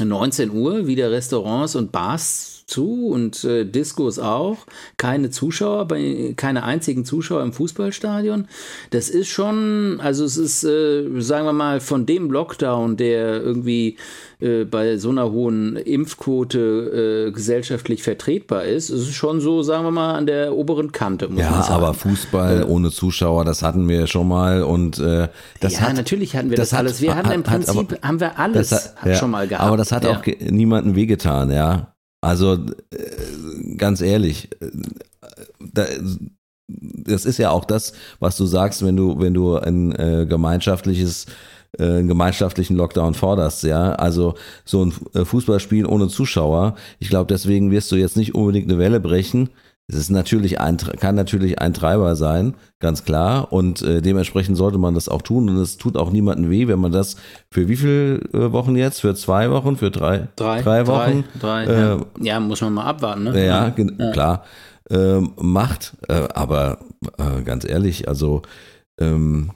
[0.01, 4.57] 19 Uhr wieder Restaurants und Bars zu und äh, Discos auch.
[4.97, 8.47] Keine Zuschauer, bei, keine einzigen Zuschauer im Fußballstadion.
[8.89, 13.97] Das ist schon, also es ist, äh, sagen wir mal, von dem Lockdown, der irgendwie
[14.39, 19.83] äh, bei so einer hohen Impfquote äh, gesellschaftlich vertretbar ist, ist es schon so, sagen
[19.83, 21.29] wir mal, an der oberen Kante.
[21.35, 25.27] Ja, aber Fußball ohne Zuschauer, das hatten wir schon mal und äh,
[25.59, 27.01] das ja, hat, natürlich hatten wir das, das alles.
[27.01, 29.67] Wir hatten im Prinzip, hat, aber, haben wir alles hat, ja, schon mal gehabt.
[29.67, 30.11] Aber das hat ja.
[30.11, 31.90] auch niemanden wehgetan, ja.
[32.21, 34.69] Also äh, ganz ehrlich, äh,
[36.67, 41.25] das ist ja auch das, was du sagst, wenn du, wenn du ein äh, gemeinschaftliches
[41.79, 43.93] einen gemeinschaftlichen Lockdown forderst, ja.
[43.93, 46.75] Also so ein Fußballspiel ohne Zuschauer.
[46.99, 49.49] Ich glaube, deswegen wirst du jetzt nicht unbedingt eine Welle brechen,
[49.91, 53.51] es ist natürlich ein, kann natürlich ein Treiber sein, ganz klar.
[53.51, 55.49] Und äh, dementsprechend sollte man das auch tun.
[55.49, 57.17] Und es tut auch niemandem weh, wenn man das
[57.51, 59.01] für wie viele äh, Wochen jetzt?
[59.01, 59.75] Für zwei Wochen?
[59.75, 60.29] Für drei?
[60.37, 61.25] Drei, drei Wochen?
[61.39, 62.05] Drei, drei äh, ja.
[62.21, 62.39] ja.
[62.39, 63.45] muss man mal abwarten, ne?
[63.45, 64.11] Ja, ja.
[64.11, 64.45] klar.
[64.89, 65.97] Ähm, macht.
[66.07, 66.79] Äh, aber
[67.17, 68.43] äh, ganz ehrlich, also
[68.97, 69.51] ähm,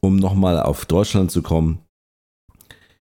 [0.00, 1.78] um nochmal auf Deutschland zu kommen,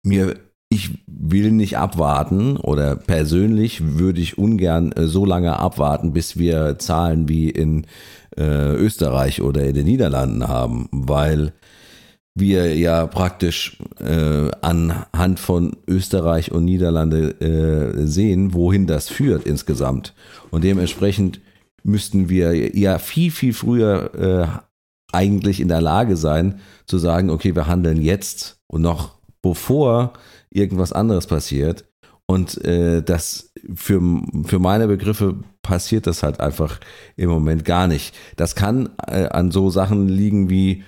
[0.03, 0.35] mir
[0.69, 6.77] ich will nicht abwarten oder persönlich würde ich ungern äh, so lange abwarten, bis wir
[6.77, 7.85] Zahlen wie in
[8.37, 11.53] äh, Österreich oder in den Niederlanden haben, weil
[12.35, 20.13] wir ja praktisch äh, anhand von Österreich und Niederlande äh, sehen, wohin das führt insgesamt.
[20.51, 21.41] Und dementsprechend
[21.83, 27.55] müssten wir ja viel, viel früher äh, eigentlich in der Lage sein zu sagen, okay,
[27.55, 30.13] wir handeln jetzt und noch bevor
[30.51, 31.85] irgendwas anderes passiert.
[32.25, 34.01] Und äh, das für,
[34.45, 36.79] für meine Begriffe passiert das halt einfach
[37.15, 38.15] im Moment gar nicht.
[38.35, 40.83] Das kann äh, an so Sachen liegen wie,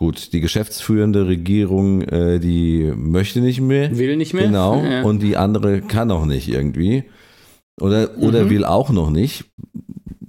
[0.00, 3.96] gut, die geschäftsführende Regierung, äh, die möchte nicht mehr.
[3.98, 4.46] Will nicht mehr.
[4.46, 4.82] Genau.
[4.82, 5.02] Ja.
[5.02, 7.04] Und die andere kann auch nicht irgendwie.
[7.78, 8.50] Oder, oder mhm.
[8.50, 9.44] will auch noch nicht.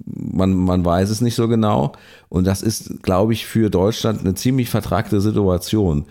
[0.04, 1.92] Man, man weiß es nicht so genau.
[2.28, 6.04] Und das ist, glaube ich, für Deutschland eine ziemlich vertragte Situation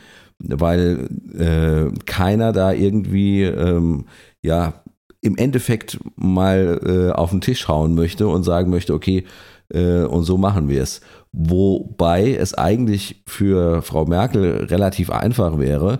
[0.47, 4.06] weil äh, keiner da irgendwie ähm,
[4.41, 4.82] ja
[5.21, 9.25] im Endeffekt mal äh, auf den Tisch hauen möchte und sagen möchte, okay,
[9.69, 11.01] äh, und so machen wir es.
[11.32, 15.99] Wobei es eigentlich für Frau Merkel relativ einfach wäre,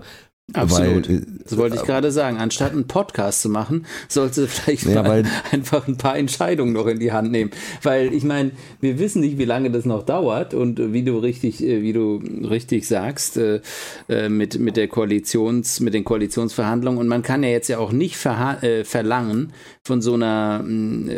[0.54, 1.08] Absolut.
[1.08, 2.38] Weil, das wollte ich gerade sagen.
[2.38, 6.98] Anstatt einen Podcast zu machen, sollte vielleicht ja, weil, einfach ein paar Entscheidungen noch in
[6.98, 7.50] die Hand nehmen.
[7.82, 11.62] Weil ich meine, wir wissen nicht, wie lange das noch dauert und wie du richtig,
[11.62, 13.60] äh, wie du richtig sagst, äh,
[14.08, 17.00] äh, mit, mit der Koalitions, mit den Koalitionsverhandlungen.
[17.00, 19.52] Und man kann ja jetzt ja auch nicht verlangen
[19.84, 20.64] von so einer,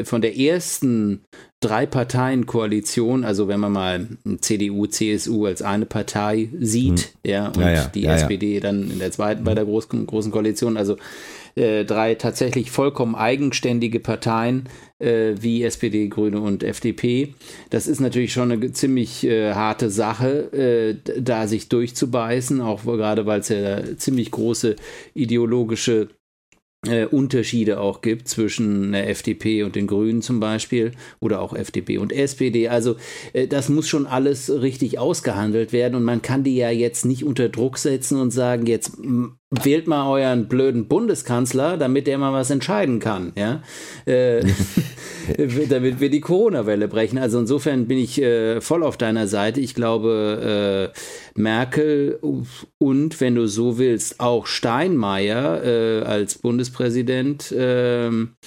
[0.05, 1.25] von der ersten
[1.65, 4.07] Drei-Parteien-Koalition, also wenn man mal
[4.41, 7.31] CDU, CSU als eine Partei sieht, hm.
[7.31, 10.31] ja, und ja, ja, die ja, SPD dann in der zweiten bei der großen, großen
[10.31, 10.97] Koalition, also
[11.57, 17.35] äh, drei tatsächlich vollkommen eigenständige Parteien äh, wie SPD, Grüne und FDP.
[17.71, 23.27] Das ist natürlich schon eine ziemlich äh, harte Sache, äh, da sich durchzubeißen, auch gerade
[23.27, 24.77] weil es ja ziemlich große
[25.15, 26.09] ideologische
[26.87, 31.99] äh, Unterschiede auch gibt zwischen der FDP und den Grünen zum Beispiel oder auch FDP
[31.99, 32.69] und SPD.
[32.69, 32.97] Also
[33.33, 37.25] äh, das muss schon alles richtig ausgehandelt werden und man kann die ja jetzt nicht
[37.25, 38.99] unter Druck setzen und sagen, jetzt
[39.51, 43.33] wählt mal euren blöden Bundeskanzler, damit der mal was entscheiden kann.
[43.37, 43.63] Ja.
[44.05, 44.45] Äh,
[45.69, 47.19] damit wir die Corona-Welle brechen.
[47.19, 49.61] Also insofern bin ich äh, voll auf deiner Seite.
[49.61, 50.99] Ich glaube, äh,
[51.41, 52.19] Merkel
[52.79, 58.47] und, wenn du so willst, auch Steinmeier äh, als Bundespräsident ähm, äh,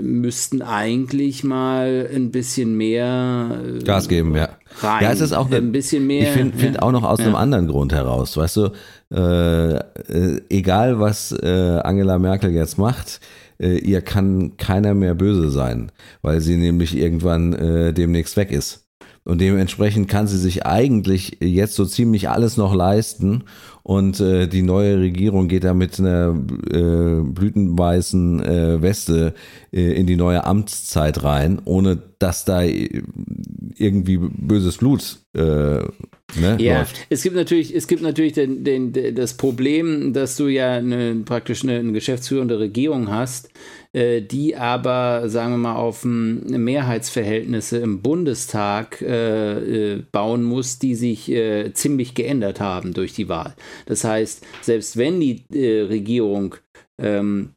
[0.00, 4.48] müssten eigentlich mal ein bisschen mehr äh, Gas geben, ja.
[4.80, 5.02] Rein.
[5.02, 6.22] Ja, es ist auch ein bisschen mehr.
[6.22, 7.26] Ich finde find auch noch aus ja.
[7.26, 8.70] einem anderen Grund heraus, weißt du,
[9.12, 13.20] äh, äh, egal was äh, Angela Merkel jetzt macht,
[13.58, 15.92] äh, ihr kann keiner mehr böse sein,
[16.22, 18.83] weil sie nämlich irgendwann demnächst weg ist.
[19.24, 23.44] Und dementsprechend kann sie sich eigentlich jetzt so ziemlich alles noch leisten.
[23.82, 26.34] Und äh, die neue Regierung geht da mit einer
[26.70, 29.34] äh, blütenweißen äh, Weste
[29.72, 36.78] äh, in die neue Amtszeit rein, ohne dass da irgendwie böses Blut äh, ne, ja,
[36.78, 36.96] läuft.
[37.10, 41.62] es gibt natürlich, es gibt natürlich den, den, das Problem, dass du ja eine, praktisch
[41.62, 43.50] eine, eine geschäftsführende Regierung hast,
[43.94, 50.94] äh, die aber, sagen wir mal, auf Mehrheitsverhältnisse im Bundestag äh, äh, bauen muss, die
[50.94, 53.54] sich äh, ziemlich geändert haben durch die Wahl.
[53.86, 56.56] Das heißt, selbst wenn die äh, Regierung
[56.98, 57.50] ähm,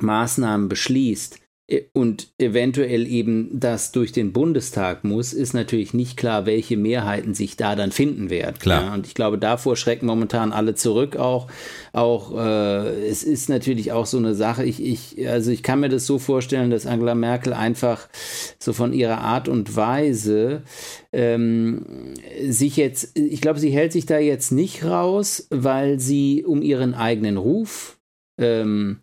[0.00, 1.39] Maßnahmen beschließt,
[1.92, 7.56] und eventuell eben das durch den Bundestag muss, ist natürlich nicht klar, welche Mehrheiten sich
[7.56, 8.56] da dann finden werden.
[8.58, 8.86] Klar.
[8.86, 11.16] Ja, und ich glaube, davor schrecken momentan alle zurück.
[11.16, 11.46] Auch,
[11.92, 14.64] auch äh, es ist natürlich auch so eine Sache.
[14.64, 18.08] Ich, ich, also ich kann mir das so vorstellen, dass Angela Merkel einfach
[18.58, 20.62] so von ihrer Art und Weise
[21.12, 22.14] ähm,
[22.48, 26.94] sich jetzt, ich glaube, sie hält sich da jetzt nicht raus, weil sie um ihren
[26.94, 27.98] eigenen Ruf
[28.40, 29.00] ähm,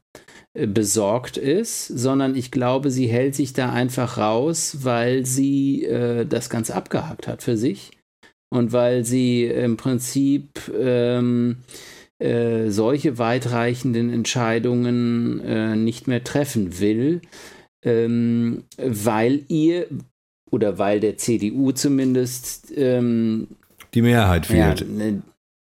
[0.66, 6.50] besorgt ist, sondern ich glaube, sie hält sich da einfach raus, weil sie äh, das
[6.50, 7.92] Ganze abgehakt hat für sich
[8.50, 11.58] und weil sie im Prinzip ähm,
[12.20, 17.22] äh, solche weitreichenden Entscheidungen äh, nicht mehr treffen will,
[17.84, 19.88] ähm, weil ihr
[20.50, 23.48] oder weil der CDU zumindest ähm,
[23.94, 24.82] die Mehrheit fehlt.
[24.82, 25.22] Ja, ne,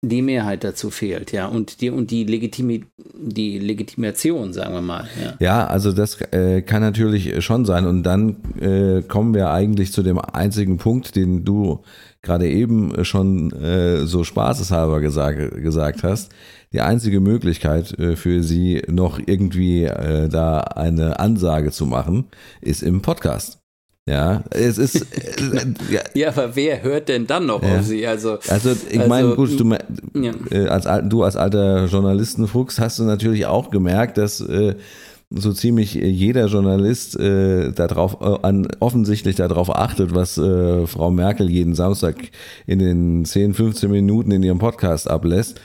[0.08, 5.08] die Mehrheit dazu fehlt, ja, und die und die, Legitimi die Legitimation, sagen wir mal.
[5.22, 7.86] Ja, ja also das äh, kann natürlich schon sein.
[7.86, 11.82] Und dann äh, kommen wir eigentlich zu dem einzigen Punkt, den du
[12.22, 16.32] gerade eben schon äh, so spaßeshalber gesagt, gesagt hast.
[16.72, 22.26] Die einzige Möglichkeit äh, für sie noch irgendwie äh, da eine Ansage zu machen,
[22.60, 23.63] ist im Podcast.
[24.06, 24.96] Ja, es ist.
[24.96, 25.64] Äh,
[26.14, 26.28] ja.
[26.28, 27.78] aber wer hört denn dann noch ja.
[27.78, 28.06] auf sie?
[28.06, 29.76] Also, also ich also, meine, gut, du,
[30.20, 30.32] ja.
[30.50, 34.74] äh, als, du als alter Journalistenfuchs hast du natürlich auch gemerkt, dass äh,
[35.30, 41.50] so ziemlich jeder Journalist äh, darauf äh, an, offensichtlich darauf achtet, was äh, Frau Merkel
[41.50, 42.16] jeden Samstag
[42.66, 45.60] in den 10, 15 Minuten in ihrem Podcast ablässt.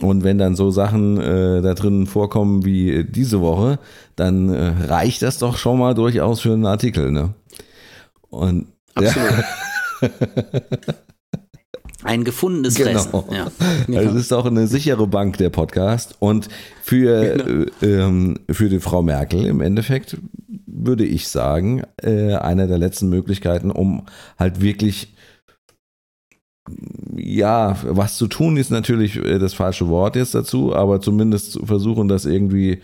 [0.00, 3.78] Und wenn dann so Sachen äh, da drin vorkommen wie diese Woche,
[4.16, 7.34] dann äh, reicht das doch schon mal durchaus für einen Artikel, ne?
[8.30, 9.44] Und Absolut.
[10.02, 10.08] Ja.
[12.04, 12.92] Ein gefundenes genau.
[12.92, 13.34] Fressen.
[13.34, 13.50] Ja.
[13.98, 16.16] Also es ist auch eine sichere Bank, der Podcast.
[16.20, 16.48] Und
[16.82, 17.66] für, genau.
[17.82, 20.16] äh, ähm, für die Frau Merkel im Endeffekt
[20.66, 24.06] würde ich sagen, äh, eine der letzten Möglichkeiten, um
[24.38, 25.14] halt wirklich
[27.16, 31.64] ja, was zu tun ist natürlich äh, das falsche Wort jetzt dazu, aber zumindest zu
[31.66, 32.80] versuchen, das irgendwie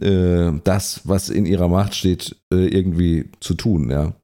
[0.00, 4.14] äh, das, was in ihrer Macht steht, äh, irgendwie zu tun, ja.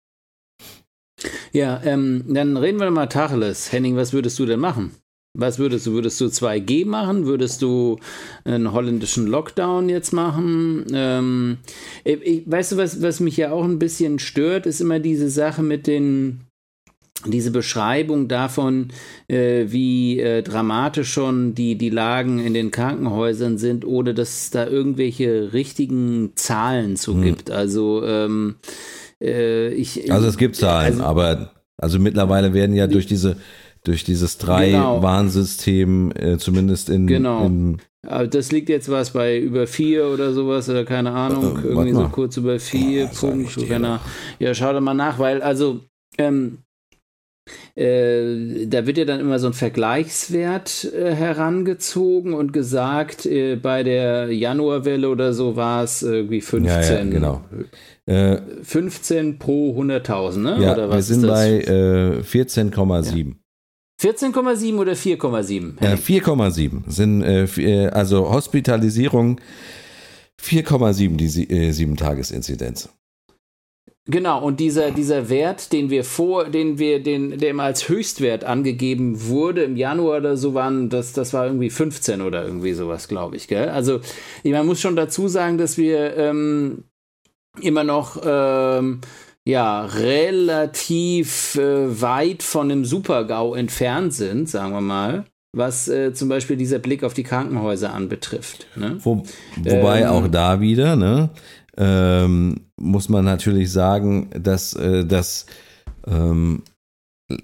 [1.52, 3.72] Ja, ähm, dann reden wir mal Tacheles.
[3.72, 4.92] Henning, was würdest du denn machen?
[5.38, 5.92] Was würdest du?
[5.92, 7.24] Würdest du 2G machen?
[7.24, 7.98] Würdest du
[8.44, 10.86] einen holländischen Lockdown jetzt machen?
[10.92, 11.58] Ähm,
[12.02, 15.62] ich, weißt du, was, was mich ja auch ein bisschen stört, ist immer diese Sache
[15.62, 16.40] mit den,
[17.26, 18.88] diese Beschreibung davon,
[19.28, 24.50] äh, wie äh, dramatisch schon die, die Lagen in den Krankenhäusern sind, ohne dass es
[24.50, 27.22] da irgendwelche richtigen Zahlen zu hm.
[27.22, 27.50] gibt.
[27.52, 28.56] Also ähm,
[29.22, 33.36] äh, ich, also es gibt Zahlen, also, aber also mittlerweile werden ja durch diese
[33.84, 35.02] durch dieses drei genau.
[35.02, 37.46] Warnsystem äh, zumindest in genau.
[37.46, 41.92] In, das liegt jetzt was bei über vier oder sowas oder keine Ahnung, äh, irgendwie
[41.92, 43.56] so kurz über vier oh, Punkt.
[44.38, 45.80] Ja, schau doch mal nach, weil also
[46.18, 46.58] ähm,
[47.74, 53.82] äh, da wird ja dann immer so ein Vergleichswert äh, herangezogen und gesagt, äh, bei
[53.82, 56.68] der Januarwelle oder so war es irgendwie 15.
[56.68, 57.44] Ja, ja, genau.
[58.62, 60.58] 15 pro 100.000, ne?
[60.60, 61.60] Ja, oder was wir sind bei
[62.22, 63.28] 14,7.
[63.28, 63.34] Ja.
[64.02, 65.84] 14,7 oder 4,7?
[65.84, 69.40] Ja, 4,7 sind äh, also Hospitalisierung
[70.40, 72.88] 4,7 die äh, 7-Tages-Inzidenz.
[74.06, 78.44] Genau, und dieser, dieser Wert, den wir vor, den wir, den, der immer als Höchstwert
[78.44, 83.06] angegeben wurde im Januar oder so waren, das, das war irgendwie 15 oder irgendwie sowas,
[83.06, 83.68] glaube ich, gell?
[83.68, 84.00] Also,
[84.42, 86.84] man muss schon dazu sagen, dass wir ähm,
[87.60, 89.00] immer noch ähm,
[89.46, 96.28] ja relativ äh, weit von einem Supergau entfernt sind, sagen wir mal was äh, zum
[96.28, 98.66] Beispiel dieser Blick auf die Krankenhäuser anbetrifft.
[98.76, 98.98] Ne?
[99.02, 99.24] Wo,
[99.56, 101.30] wobei ähm, auch da wieder, ne,
[101.76, 105.46] ähm, muss man natürlich sagen, dass äh, das
[106.06, 106.62] ähm,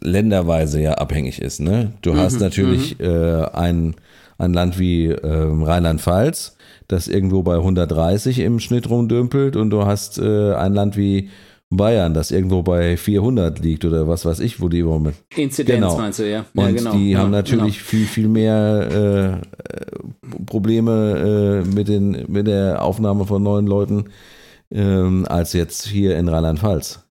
[0.00, 1.61] länderweise ja abhängig ist.
[1.61, 1.92] Ne?
[2.02, 3.04] Du mhm, hast natürlich mhm.
[3.04, 3.96] äh, ein,
[4.38, 6.55] ein Land wie ähm, Rheinland-Pfalz,
[6.89, 11.30] das irgendwo bei 130 im Schnitt rumdümpelt und du hast äh, ein Land wie
[11.68, 15.16] Bayern, das irgendwo bei 400 liegt oder was weiß ich, wo die im Moment.
[15.34, 15.99] Inzidenz genau.
[15.99, 16.47] meinst du, ja.
[16.55, 16.93] Und genau.
[16.93, 17.89] die ja, haben natürlich genau.
[17.89, 24.11] viel, viel mehr äh, Probleme äh, mit, den, mit der Aufnahme von neuen Leuten
[24.70, 27.03] ähm, als jetzt hier in Rheinland-Pfalz.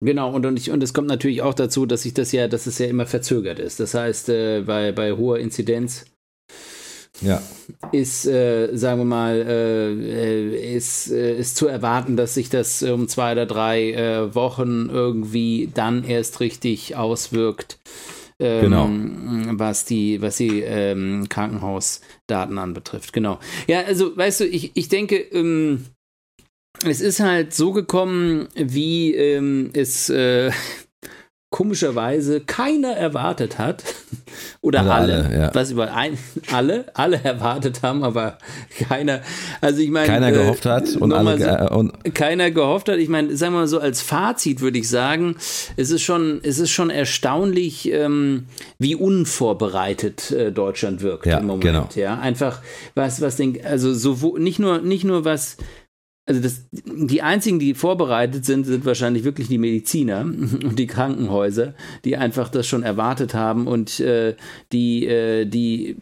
[0.00, 2.66] Genau, und, und, ich, und es kommt natürlich auch dazu, dass sich das ja, dass
[2.66, 3.80] es ja immer verzögert ist.
[3.80, 6.04] Das heißt, äh, bei, bei hoher Inzidenz
[7.20, 7.42] ja.
[7.92, 13.08] ist, äh, sagen wir mal, äh, ist, äh, ist zu erwarten, dass sich das um
[13.08, 17.78] zwei oder drei äh, Wochen irgendwie dann erst richtig auswirkt.
[18.40, 18.88] Ähm, genau.
[19.58, 23.12] was die, was die ähm, Krankenhausdaten anbetrifft.
[23.12, 23.40] Genau.
[23.66, 25.86] Ja, also weißt du, ich, ich denke, ähm,
[26.84, 30.52] es ist halt so gekommen, wie ähm, es äh,
[31.50, 33.82] komischerweise keiner erwartet hat.
[34.60, 35.54] Oder also alle, alle ja.
[35.54, 36.18] was über ein,
[36.52, 38.38] alle, alle erwartet haben, aber
[38.78, 39.22] keiner,
[39.60, 40.06] also ich meine.
[40.06, 42.98] Keiner äh, gehofft hat und, alle, so, und keiner gehofft hat.
[42.98, 45.36] Ich meine, sagen wir mal so als Fazit würde ich sagen,
[45.76, 48.46] es ist schon, es ist schon erstaunlich, ähm,
[48.78, 51.62] wie unvorbereitet äh, Deutschland wirkt ja, im Moment.
[51.62, 51.88] Genau.
[51.94, 52.60] Ja, einfach
[52.94, 55.56] was, was den, also so, nicht nur, nicht nur was,
[56.28, 61.74] also das, die einzigen, die vorbereitet sind, sind wahrscheinlich wirklich die Mediziner und die Krankenhäuser,
[62.04, 64.36] die einfach das schon erwartet haben und äh,
[64.70, 65.96] die, äh, die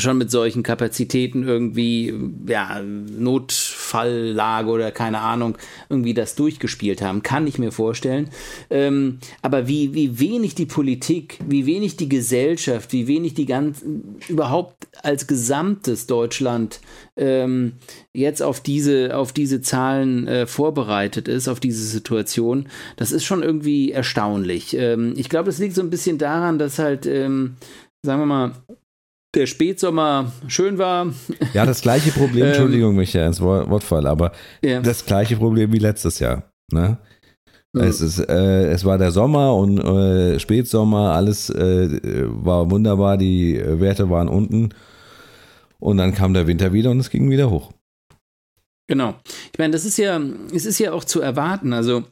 [0.00, 2.14] schon mit solchen Kapazitäten irgendwie,
[2.46, 5.56] ja, Notfalllage oder keine Ahnung,
[5.88, 8.30] irgendwie das durchgespielt haben, kann ich mir vorstellen.
[8.70, 13.84] Ähm, aber wie, wie wenig die Politik, wie wenig die Gesellschaft, wie wenig die ganz,
[14.28, 16.80] überhaupt als gesamtes Deutschland
[17.16, 17.74] ähm,
[18.12, 23.42] jetzt auf diese, auf diese Zahlen äh, vorbereitet ist, auf diese Situation, das ist schon
[23.42, 24.76] irgendwie erstaunlich.
[24.76, 27.56] Ähm, ich glaube, das liegt so ein bisschen daran, dass halt, ähm,
[28.02, 28.52] sagen wir mal,
[29.34, 31.12] der Spätsommer schön war.
[31.52, 34.32] Ja, das gleiche Problem, ähm, Entschuldigung, mich ja ins Wortfall, aber
[34.62, 34.80] ja.
[34.80, 36.50] das gleiche Problem wie letztes Jahr.
[36.72, 36.98] Ne?
[37.72, 37.80] Mhm.
[37.80, 43.60] Es, ist, äh, es war der Sommer und äh, Spätsommer, alles äh, war wunderbar, die
[43.64, 44.70] Werte waren unten
[45.80, 47.72] und dann kam der Winter wieder und es ging wieder hoch.
[48.86, 49.14] Genau.
[49.52, 50.20] Ich meine, das ist ja,
[50.54, 52.04] es ist ja auch zu erwarten, also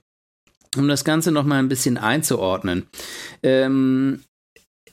[0.77, 2.87] um das Ganze nochmal ein bisschen einzuordnen.
[3.43, 4.21] Ähm,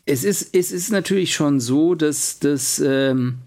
[0.10, 3.40] es ist, es ist natürlich schon so, dass das, ähm,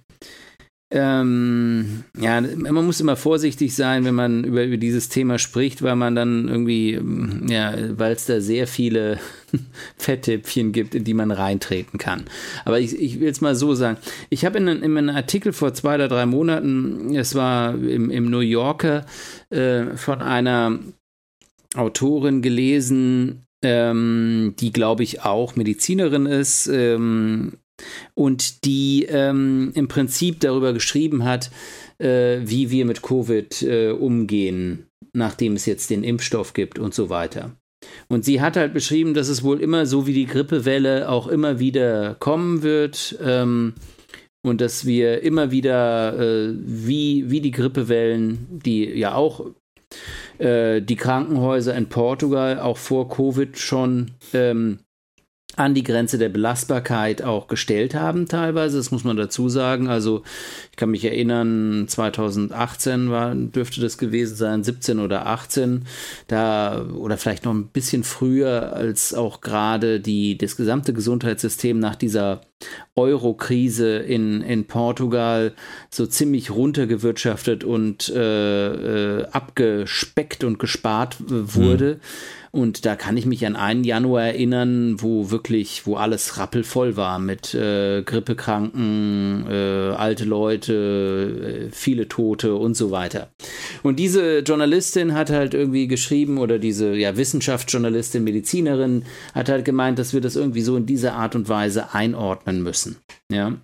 [0.92, 5.96] ähm, ja, man muss immer vorsichtig sein, wenn man über, über dieses Thema spricht, weil
[5.96, 7.00] man dann irgendwie,
[7.48, 9.18] ja, weil es da sehr viele
[9.96, 12.24] Fetttippchen gibt, in die man reintreten kann.
[12.64, 13.96] Aber ich, ich will es mal so sagen.
[14.30, 18.30] Ich habe in, in, einem Artikel vor zwei oder drei Monaten, es war im, im
[18.30, 19.06] New Yorker,
[19.50, 20.78] äh, von einer
[21.74, 27.58] Autorin gelesen, ähm, die, glaube ich, auch Medizinerin ist ähm,
[28.14, 31.50] und die ähm, im Prinzip darüber geschrieben hat,
[31.98, 37.08] äh, wie wir mit Covid äh, umgehen, nachdem es jetzt den Impfstoff gibt und so
[37.08, 37.56] weiter.
[38.08, 41.58] Und sie hat halt beschrieben, dass es wohl immer so wie die Grippewelle auch immer
[41.58, 43.74] wieder kommen wird ähm,
[44.44, 49.46] und dass wir immer wieder äh, wie, wie die Grippewellen, die ja auch
[50.38, 54.78] äh, die Krankenhäuser in Portugal auch vor Covid schon ähm,
[55.56, 59.88] an die Grenze der Belastbarkeit auch gestellt haben teilweise, das muss man dazu sagen.
[59.88, 60.22] Also
[60.70, 65.84] ich kann mich erinnern, 2018 war, dürfte das gewesen sein, 17 oder 18,
[66.26, 71.96] da oder vielleicht noch ein bisschen früher, als auch gerade die das gesamte Gesundheitssystem nach
[71.96, 72.40] dieser
[72.94, 75.52] Euro-Krise in, in Portugal
[75.90, 81.94] so ziemlich runtergewirtschaftet und äh, äh, abgespeckt und gespart wurde.
[81.94, 82.00] Mhm
[82.54, 87.18] und da kann ich mich an einen Januar erinnern, wo wirklich, wo alles rappelvoll war
[87.18, 93.30] mit äh, Grippekranken, äh, alte Leute, äh, viele Tote und so weiter.
[93.82, 99.04] Und diese Journalistin hat halt irgendwie geschrieben, oder diese ja, Wissenschaftsjournalistin, Medizinerin,
[99.34, 102.96] hat halt gemeint, dass wir das irgendwie so in dieser Art und Weise einordnen müssen.
[103.30, 103.56] Ja.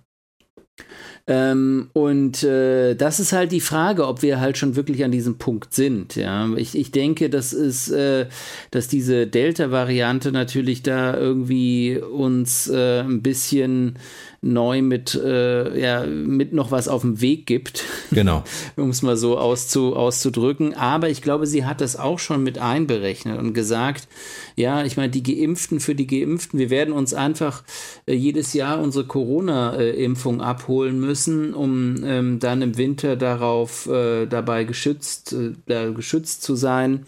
[1.29, 5.37] Ähm, und äh, das ist halt die Frage, ob wir halt schon wirklich an diesem
[5.37, 6.15] Punkt sind.
[6.15, 8.25] Ja, ich, ich denke, das ist, äh,
[8.71, 13.99] dass diese Delta-Variante natürlich da irgendwie uns äh, ein bisschen
[14.41, 17.83] neu mit, äh, ja, mit noch was auf dem Weg gibt.
[18.11, 18.43] Genau.
[18.75, 20.73] um es mal so auszu, auszudrücken.
[20.73, 24.07] Aber ich glaube, sie hat das auch schon mit einberechnet und gesagt,
[24.55, 27.63] ja, ich meine, die Geimpften für die Geimpften, wir werden uns einfach
[28.05, 34.63] äh, jedes Jahr unsere Corona-Impfung abholen müssen, um ähm, dann im Winter darauf äh, dabei
[34.63, 37.05] geschützt, äh, geschützt zu sein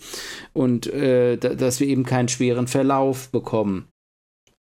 [0.54, 3.91] und äh, dass wir eben keinen schweren Verlauf bekommen.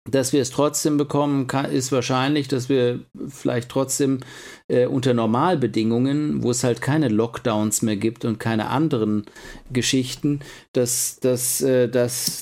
[0.08, 4.20] Dass wir es trotzdem bekommen, kann, ist wahrscheinlich, dass wir vielleicht trotzdem
[4.66, 9.26] äh, unter Normalbedingungen, wo es halt keine Lockdowns mehr gibt und keine anderen
[9.70, 10.40] Geschichten,
[10.72, 11.90] dass das äh,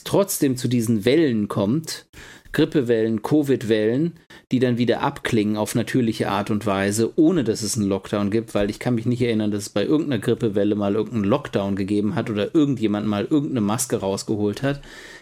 [0.04, 2.06] trotzdem zu diesen Wellen kommt,
[2.52, 4.14] Grippewellen, Covid-Wellen,
[4.52, 8.54] die dann wieder abklingen auf natürliche Art und Weise, ohne dass es einen Lockdown gibt,
[8.54, 12.14] weil ich kann mich nicht erinnern, dass es bei irgendeiner Grippewelle mal irgendeinen Lockdown gegeben
[12.14, 14.80] hat oder irgendjemand mal irgendeine Maske rausgeholt hat.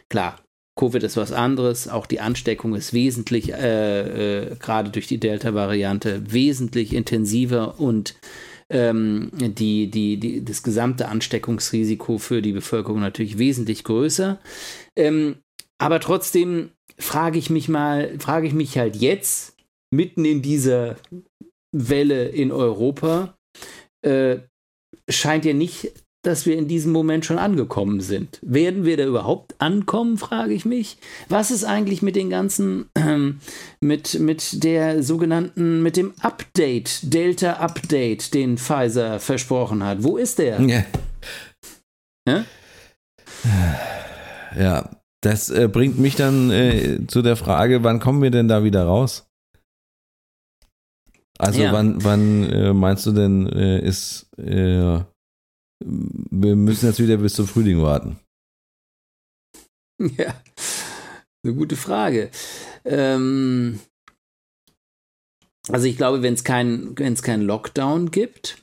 [0.08, 0.36] Klar,
[0.76, 6.30] Covid ist was anderes, auch die Ansteckung ist wesentlich, äh, äh, gerade durch die Delta-Variante,
[6.30, 8.16] wesentlich intensiver und
[8.68, 14.38] ähm, die, die, die, das gesamte Ansteckungsrisiko für die Bevölkerung natürlich wesentlich größer.
[14.96, 15.36] Ähm,
[15.78, 19.56] aber trotzdem frage ich mich mal, frage ich mich halt jetzt,
[19.90, 20.96] mitten in dieser
[21.72, 23.36] Welle in Europa,
[24.02, 24.38] äh,
[25.08, 25.92] scheint ja nicht
[26.26, 28.40] dass wir in diesem Moment schon angekommen sind.
[28.42, 30.98] Werden wir da überhaupt ankommen, frage ich mich.
[31.28, 33.32] Was ist eigentlich mit den ganzen, äh,
[33.80, 40.02] mit, mit der sogenannten, mit dem Update, Delta Update, den Pfizer versprochen hat?
[40.02, 40.60] Wo ist der?
[40.60, 40.84] Ja.
[42.26, 42.44] Ja,
[44.58, 48.64] ja das äh, bringt mich dann äh, zu der Frage, wann kommen wir denn da
[48.64, 49.28] wieder raus?
[51.38, 51.72] Also ja.
[51.72, 55.00] wann, wann äh, meinst du denn, äh, ist äh,
[55.84, 58.18] wir müssen jetzt wieder bis zum Frühling warten.
[59.98, 60.34] Ja,
[61.42, 62.30] eine gute Frage.
[62.84, 63.80] Ähm,
[65.68, 68.58] also ich glaube, wenn es keinen kein Lockdown gibt,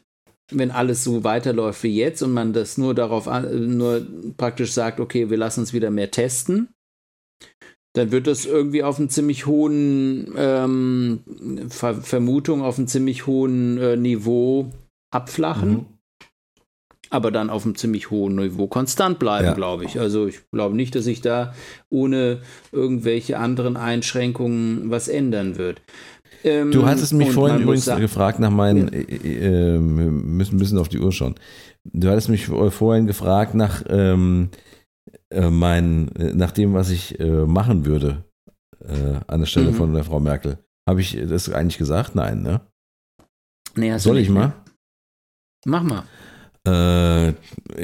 [0.51, 4.05] wenn alles so weiterläuft wie jetzt und man das nur darauf nur
[4.37, 6.69] praktisch sagt, okay, wir lassen uns wieder mehr testen,
[7.93, 13.77] dann wird das irgendwie auf einen ziemlich hohen ähm, Ver Vermutung auf einem ziemlich hohen
[13.79, 14.71] äh, Niveau
[15.11, 15.71] abflachen.
[15.71, 15.92] Mhm
[17.13, 19.53] aber dann auf einem ziemlich hohen Niveau konstant bleiben, ja.
[19.53, 19.99] glaube ich.
[19.99, 21.53] Also ich glaube nicht, dass sich da
[21.89, 22.41] ohne
[22.71, 25.81] irgendwelche anderen Einschränkungen was ändern wird.
[26.43, 28.99] Ähm, du hattest mich vorhin übrigens gefragt nach meinen, ja.
[28.99, 31.35] äh, äh, müssen ein bisschen auf die Uhr schauen.
[31.83, 34.49] Du hattest mich vorhin gefragt nach ähm,
[35.29, 38.23] äh, mein, nach dem, was ich äh, machen würde
[38.79, 39.75] äh, an der Stelle mhm.
[39.75, 40.57] von der Frau Merkel.
[40.89, 42.15] Habe ich das eigentlich gesagt?
[42.15, 42.61] Nein, ne?
[43.75, 44.53] Nee, Soll ich mal?
[45.65, 46.03] Mach mal.
[46.67, 47.33] Äh,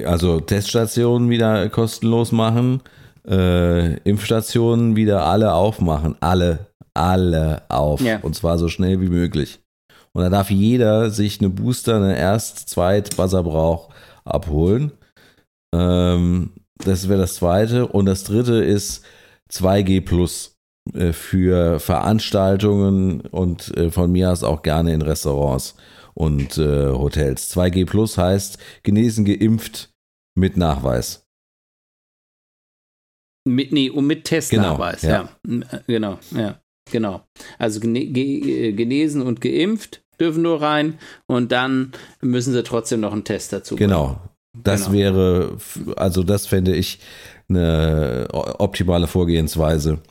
[0.05, 2.81] also Teststationen wieder kostenlos machen,
[3.27, 8.01] äh, Impfstationen wieder alle aufmachen, alle, alle auf.
[8.01, 8.19] Ja.
[8.21, 9.59] Und zwar so schnell wie möglich.
[10.13, 13.93] Und da darf jeder sich eine Booster, eine Erst-, Zweit-, was er braucht,
[14.25, 14.91] abholen.
[15.73, 17.87] Ähm, das wäre das zweite.
[17.87, 19.05] Und das dritte ist
[19.51, 20.55] 2G Plus
[20.93, 25.75] äh, für Veranstaltungen und äh, von mir aus auch gerne in Restaurants
[26.13, 27.55] und äh, Hotels.
[27.55, 29.91] 2G Plus heißt genesen, geimpft
[30.35, 31.25] mit Nachweis.
[33.47, 35.29] Mit, nee, und mit Testnachweis, genau, ja.
[35.47, 35.77] ja.
[35.77, 36.59] Äh, genau, ja,
[36.91, 37.25] genau.
[37.57, 43.23] Also äh, genesen und geimpft dürfen nur rein und dann müssen sie trotzdem noch einen
[43.23, 43.75] Test dazu.
[43.75, 44.21] Genau.
[44.57, 44.93] Das genau.
[44.93, 45.57] wäre,
[45.95, 46.99] also das fände ich
[47.47, 50.01] eine optimale Vorgehensweise.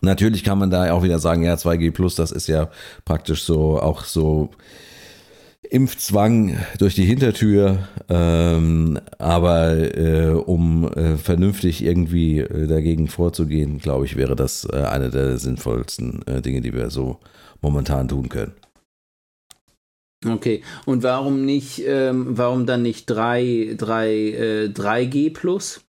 [0.00, 2.70] Natürlich kann man da auch wieder sagen, ja, 2G Plus, das ist ja
[3.04, 4.50] praktisch so auch so
[5.70, 14.04] Impfzwang durch die Hintertür, ähm, aber äh, um äh, vernünftig irgendwie äh, dagegen vorzugehen, glaube
[14.04, 17.18] ich, wäre das äh, eine der sinnvollsten äh, Dinge, die wir so
[17.60, 18.52] momentan tun können.
[20.26, 25.82] Okay, und warum nicht, ähm, warum dann nicht 3, 3, 3G plus?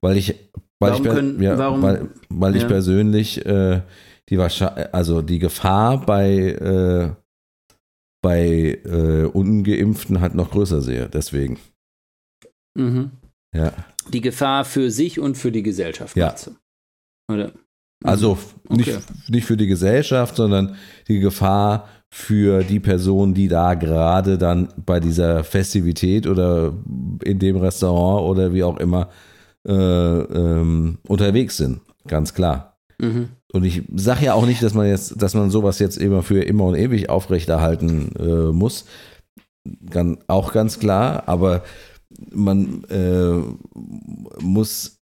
[0.00, 0.34] Weil ich,
[0.80, 3.82] weil warum ich, können, ja, warum, weil, weil ich persönlich äh,
[4.28, 7.16] die also die Gefahr bei
[8.22, 11.08] bei äh, Ungeimpften halt noch größer sehe.
[11.08, 11.58] Deswegen.
[12.76, 13.12] Mhm.
[13.54, 13.72] Ja.
[14.12, 16.16] Die Gefahr für sich und für die Gesellschaft.
[16.16, 16.34] Ja.
[17.30, 17.52] Oder?
[18.04, 18.76] Also mhm.
[18.76, 19.02] nicht, okay.
[19.28, 20.76] nicht für die Gesellschaft, sondern
[21.08, 26.72] die Gefahr für die Personen, die da gerade dann bei dieser Festivität oder
[27.22, 29.10] in dem Restaurant oder wie auch immer
[29.68, 31.80] äh, ähm, unterwegs sind.
[32.06, 32.78] Ganz klar.
[32.98, 33.28] Mhm.
[33.52, 36.42] Und ich sage ja auch nicht, dass man jetzt, dass man sowas jetzt immer für
[36.42, 38.86] immer und ewig aufrechterhalten äh, muss.
[39.90, 41.62] Gan, auch ganz klar, aber
[42.30, 44.98] man äh, muss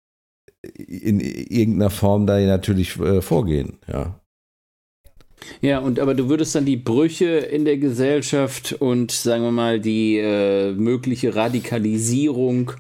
[0.75, 4.21] in irgendeiner Form da natürlich äh, vorgehen, ja.
[5.61, 9.79] Ja, und aber du würdest dann die Brüche in der Gesellschaft und sagen wir mal
[9.79, 12.73] die äh, mögliche Radikalisierung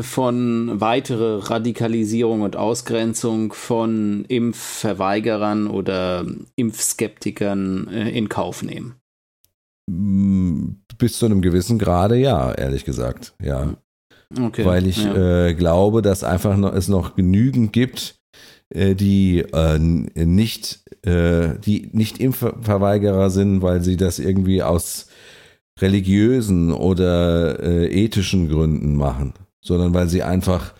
[0.00, 6.24] von weitere Radikalisierung und Ausgrenzung von Impfverweigerern oder
[6.56, 8.94] Impfskeptikern äh, in Kauf nehmen.
[9.90, 13.74] Mm, bis zu einem gewissen Grade ja, ehrlich gesagt, ja.
[14.40, 15.48] Okay, Weil ich ja.
[15.48, 18.18] äh, glaube, dass einfach noch, es noch genügend gibt,
[18.70, 25.08] äh, die äh, nicht, äh, die nicht Impfverweigerer sind, weil sie das irgendwie aus
[25.78, 30.74] religiösen oder äh, ethischen Gründen machen sondern weil sie einfach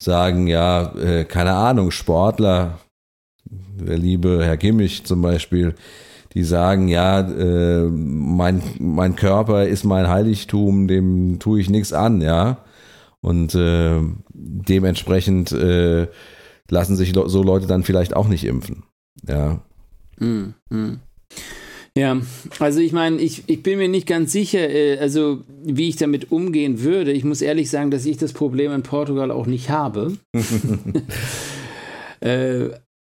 [0.00, 2.78] sagen, ja, äh, keine Ahnung, Sportler,
[3.44, 5.74] der liebe Herr Kimmich zum Beispiel,
[6.34, 12.20] die sagen, ja, äh, mein, mein Körper ist mein Heiligtum, dem tue ich nichts an,
[12.20, 12.58] ja.
[13.20, 14.00] Und äh,
[14.32, 16.06] dementsprechend äh,
[16.70, 18.84] lassen sich so Leute dann vielleicht auch nicht impfen.
[19.26, 19.60] Ja.
[20.18, 21.00] Mm, mm.
[21.96, 22.20] Ja,
[22.60, 26.30] also ich meine, ich, ich bin mir nicht ganz sicher, äh, also wie ich damit
[26.30, 27.12] umgehen würde.
[27.12, 30.16] Ich muss ehrlich sagen, dass ich das Problem in Portugal auch nicht habe.
[32.20, 32.68] äh,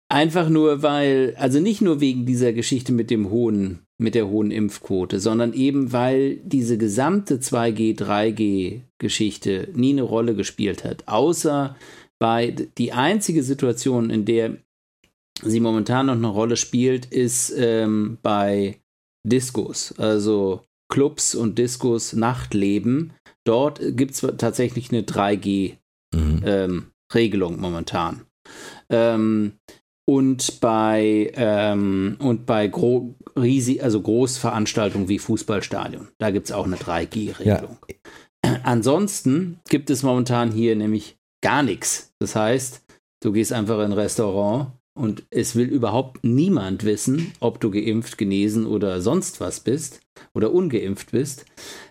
[0.09, 4.51] einfach nur, weil, also nicht nur wegen dieser Geschichte mit dem hohen, mit der hohen
[4.51, 11.07] Impfquote, sondern eben, weil diese gesamte 2G, 3G-Geschichte nie eine Rolle gespielt hat.
[11.07, 11.75] Außer
[12.19, 14.57] bei die einzige Situation, in der
[15.43, 18.81] sie momentan noch eine Rolle spielt, ist ähm, bei
[19.25, 23.13] Diskos, also Clubs und Diskos, Nachtleben.
[23.45, 27.57] Dort gibt es tatsächlich eine 3G-Regelung mhm.
[27.57, 28.25] ähm, momentan.
[28.89, 29.53] Ähm,
[30.09, 36.65] und bei, ähm, und bei Gro riesig, also Großveranstaltungen wie Fußballstadion, da gibt es auch
[36.65, 37.77] eine 3G-Regelung.
[37.89, 37.95] Ja.
[38.63, 42.13] Ansonsten gibt es momentan hier nämlich gar nichts.
[42.19, 42.85] Das heißt,
[43.21, 48.17] du gehst einfach in ein Restaurant und es will überhaupt niemand wissen, ob du geimpft,
[48.17, 50.01] genesen oder sonst was bist
[50.33, 51.45] oder ungeimpft bist,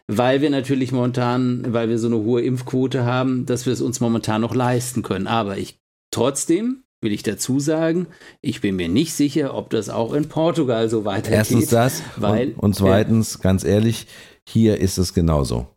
[0.08, 4.00] weil wir natürlich momentan, weil wir so eine hohe Impfquote haben, dass wir es uns
[4.00, 5.26] momentan noch leisten können.
[5.26, 5.78] Aber ich
[6.10, 8.08] trotzdem will ich dazu sagen,
[8.40, 11.38] ich bin mir nicht sicher, ob das auch in Portugal so weitergeht.
[11.38, 14.06] Erstens das weil, und, und zweitens, äh, ganz ehrlich,
[14.48, 15.68] hier ist es genauso.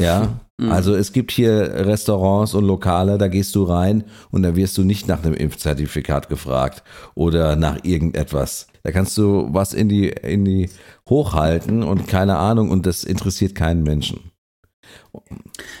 [0.00, 0.70] Ja, mhm.
[0.70, 4.84] also es gibt hier Restaurants und Lokale, da gehst du rein und da wirst du
[4.84, 6.82] nicht nach einem Impfzertifikat gefragt
[7.14, 8.68] oder nach irgendetwas.
[8.82, 10.70] Da kannst du was in die, in die
[11.08, 14.30] hochhalten und keine Ahnung und das interessiert keinen Menschen.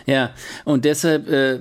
[0.06, 0.30] Ja,
[0.64, 1.60] und deshalb, äh,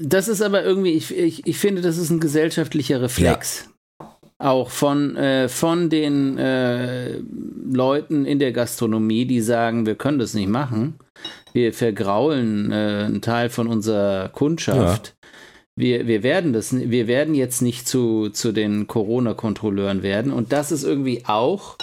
[0.00, 3.64] das ist aber irgendwie, ich, ich, ich finde, das ist ein gesellschaftlicher Reflex.
[3.66, 3.75] Ja
[4.38, 10.34] auch von, äh, von den äh, Leuten in der Gastronomie, die sagen, wir können das
[10.34, 10.98] nicht machen
[11.56, 15.16] wir vergraulen äh, einen Teil von unserer Kundschaft.
[15.22, 15.28] Ja.
[15.78, 20.32] Wir, wir werden das, wir werden jetzt nicht zu, zu den Corona-Kontrolleuren werden.
[20.32, 21.76] Und das ist irgendwie auch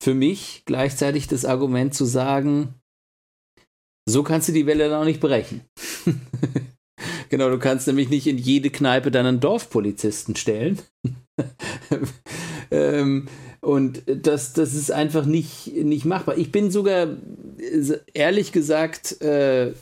[0.00, 2.74] für mich gleichzeitig das Argument zu sagen,
[4.08, 5.62] so kannst du die Welle dann auch nicht brechen.
[7.30, 10.80] genau, du kannst nämlich nicht in jede Kneipe deinen Dorfpolizisten stellen.
[12.70, 13.28] ähm,
[13.60, 16.36] und das, das ist einfach nicht, nicht machbar.
[16.36, 17.08] Ich bin sogar,
[18.12, 19.72] ehrlich gesagt, äh,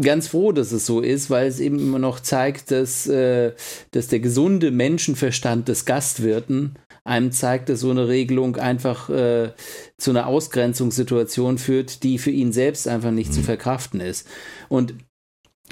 [0.00, 3.52] ganz froh, dass es so ist, weil es eben immer noch zeigt, dass, äh,
[3.92, 9.52] dass der gesunde Menschenverstand des Gastwirten einem zeigt, dass so eine Regelung einfach äh,
[9.98, 13.34] zu einer Ausgrenzungssituation führt, die für ihn selbst einfach nicht mhm.
[13.34, 14.26] zu verkraften ist.
[14.68, 14.94] Und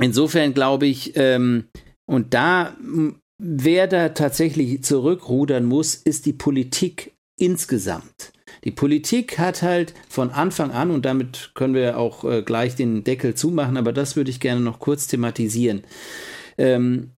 [0.00, 1.64] insofern glaube ich, ähm,
[2.04, 2.76] und da
[3.44, 8.32] Wer da tatsächlich zurückrudern muss, ist die Politik insgesamt.
[8.62, 13.02] Die Politik hat halt von Anfang an, und damit können wir auch äh, gleich den
[13.02, 15.82] Deckel zumachen, aber das würde ich gerne noch kurz thematisieren.
[16.56, 17.10] Ähm,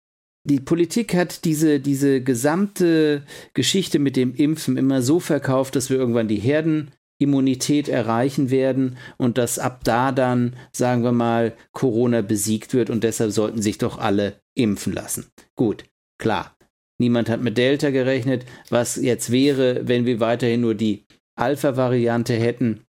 [0.45, 5.97] die Politik hat diese, diese gesamte Geschichte mit dem Impfen immer so verkauft, dass wir
[5.97, 12.73] irgendwann die Herdenimmunität erreichen werden und dass ab da dann, sagen wir mal, Corona besiegt
[12.73, 15.27] wird und deshalb sollten sich doch alle impfen lassen.
[15.55, 15.83] Gut,
[16.23, 16.55] klar,
[16.99, 18.45] Niemand hat mit Delta gerechnet.
[18.69, 21.05] Was jetzt wäre, wenn wir weiterhin nur die
[21.35, 22.85] Alpha-Variante hätten,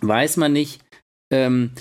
[0.00, 0.82] weiß man nicht.
[1.32, 1.72] Ähm,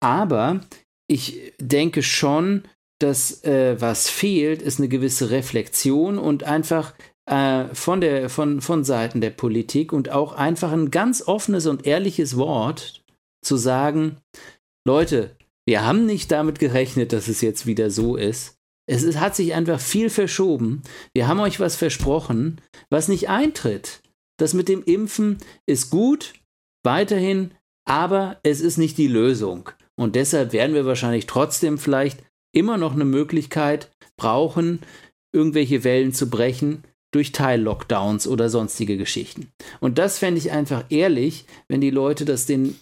[0.00, 0.60] aber
[1.06, 2.62] ich denke schon,
[3.00, 6.94] dass äh, was fehlt, ist eine gewisse Reflexion und einfach
[7.26, 11.86] äh, von, der, von, von Seiten der Politik und auch einfach ein ganz offenes und
[11.86, 13.04] ehrliches Wort
[13.42, 14.18] zu sagen,
[14.86, 18.53] Leute, wir haben nicht damit gerechnet, dass es jetzt wieder so ist.
[18.86, 20.82] Es ist, hat sich einfach viel verschoben.
[21.14, 22.60] Wir haben euch was versprochen,
[22.90, 24.02] was nicht eintritt.
[24.38, 26.34] Das mit dem Impfen ist gut,
[26.84, 27.54] weiterhin,
[27.88, 29.70] aber es ist nicht die Lösung.
[29.96, 32.22] Und deshalb werden wir wahrscheinlich trotzdem vielleicht
[32.52, 34.80] immer noch eine Möglichkeit brauchen,
[35.32, 39.48] irgendwelche Wellen zu brechen, durch Teil-Lockdowns oder sonstige Geschichten.
[39.80, 42.76] Und das fände ich einfach ehrlich, wenn die Leute das den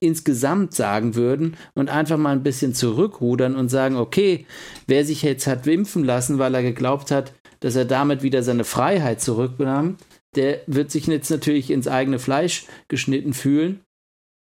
[0.00, 4.46] insgesamt sagen würden und einfach mal ein bisschen zurückrudern und sagen, okay,
[4.86, 8.64] wer sich jetzt hat impfen lassen, weil er geglaubt hat, dass er damit wieder seine
[8.64, 9.96] Freiheit zurückbekam,
[10.34, 13.80] der wird sich jetzt natürlich ins eigene Fleisch geschnitten fühlen,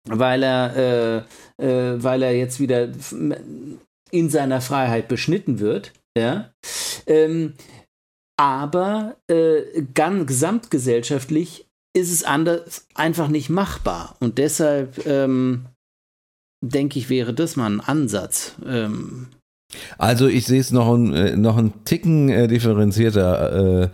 [0.06, 1.26] weil er,
[1.58, 2.88] äh, äh, weil er jetzt wieder
[4.10, 5.92] in seiner Freiheit beschnitten wird.
[6.16, 6.52] Ja.
[7.06, 7.54] Ähm,
[8.37, 11.66] aber äh, ganz gesamtgesellschaftlich
[11.97, 14.16] ist es anders einfach nicht machbar.
[14.20, 15.66] Und deshalb ähm,
[16.61, 18.55] denke ich, wäre das mal ein Ansatz.
[18.66, 19.28] Ähm,
[19.99, 23.82] also ich sehe es noch, ein, äh, noch einen Ticken äh, differenzierter.
[23.82, 23.89] Äh,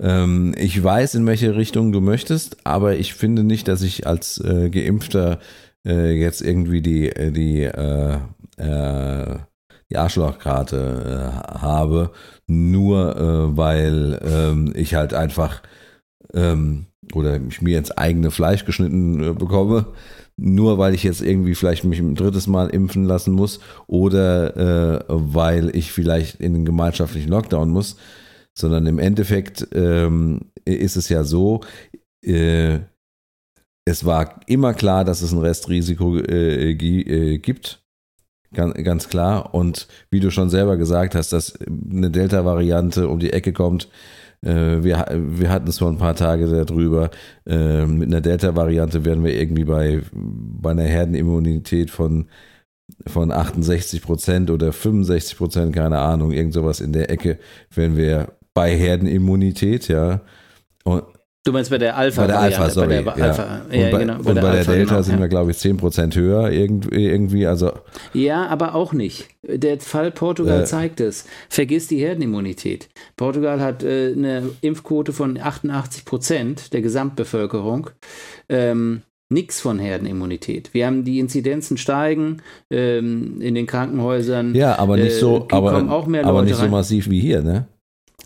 [0.00, 4.38] ähm, ich weiß, in welche Richtung du möchtest, aber ich finde nicht, dass ich als
[4.38, 5.40] äh, Geimpfter
[5.86, 7.70] äh, jetzt irgendwie die, die,
[9.90, 12.10] die Arschlochkarte habe,
[12.46, 15.62] nur weil ähm, ich halt einfach
[16.32, 19.86] ähm, oder ich mir ins eigene Fleisch geschnitten äh, bekomme,
[20.36, 25.04] nur weil ich jetzt irgendwie vielleicht mich ein drittes Mal impfen lassen muss oder äh,
[25.08, 27.96] weil ich vielleicht in den gemeinschaftlichen Lockdown muss,
[28.54, 31.60] sondern im Endeffekt ähm, ist es ja so,
[32.24, 32.78] äh,
[33.84, 37.79] es war immer klar, dass es ein Restrisiko äh, äh gibt.
[38.52, 39.54] Ganz, ganz klar.
[39.54, 43.88] Und wie du schon selber gesagt hast, dass eine Delta-Variante um die Ecke kommt,
[44.42, 47.10] äh, wir, wir hatten es vor ein paar Tagen darüber.
[47.46, 52.26] Äh, mit einer Delta-Variante werden wir irgendwie bei, bei einer Herdenimmunität von,
[53.06, 57.38] von 68 Prozent oder 65 Prozent, keine Ahnung, irgend sowas in der Ecke,
[57.74, 60.22] wenn wir bei Herdenimmunität, ja.
[60.84, 61.04] Und,
[61.42, 62.20] Du meinst bei der Alpha?
[62.20, 63.02] Bei der Alpha, sorry.
[63.02, 63.84] Bei der Alpha, ja.
[63.84, 65.20] und bei, genau, bei und der, bei der Alpha, Delta genau, sind ja.
[65.20, 67.72] wir, glaube ich, 10% höher irgendwie, also.
[68.12, 69.28] Ja, aber auch nicht.
[69.42, 71.24] Der Fall Portugal äh, zeigt es.
[71.48, 72.90] Vergiss die Herdenimmunität.
[73.16, 77.88] Portugal hat äh, eine Impfquote von 88% der Gesamtbevölkerung.
[78.50, 79.00] Ähm,
[79.32, 80.74] Nix von Herdenimmunität.
[80.74, 84.54] Wir haben die Inzidenzen steigen ähm, in den Krankenhäusern.
[84.56, 85.72] Ja, aber nicht so, äh, aber,
[86.24, 87.66] aber nicht so massiv wie hier, ne?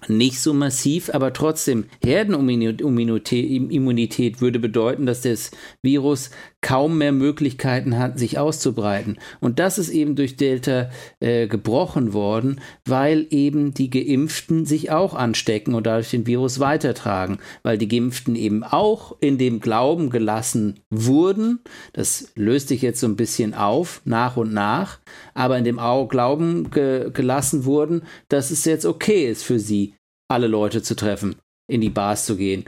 [0.08, 1.86] Nicht so massiv, aber trotzdem.
[2.02, 6.30] Herdenimmunität würde bedeuten, dass das Virus
[6.64, 9.18] kaum mehr Möglichkeiten hat, sich auszubreiten.
[9.38, 10.88] Und das ist eben durch Delta
[11.20, 17.38] äh, gebrochen worden, weil eben die Geimpften sich auch anstecken und dadurch den Virus weitertragen,
[17.62, 21.60] weil die Geimpften eben auch in dem Glauben gelassen wurden.
[21.92, 25.00] Das löst sich jetzt so ein bisschen auf, nach und nach,
[25.34, 29.96] aber in dem Glauben ge gelassen wurden, dass es jetzt okay ist für sie,
[30.28, 31.36] alle Leute zu treffen,
[31.68, 32.64] in die Bars zu gehen,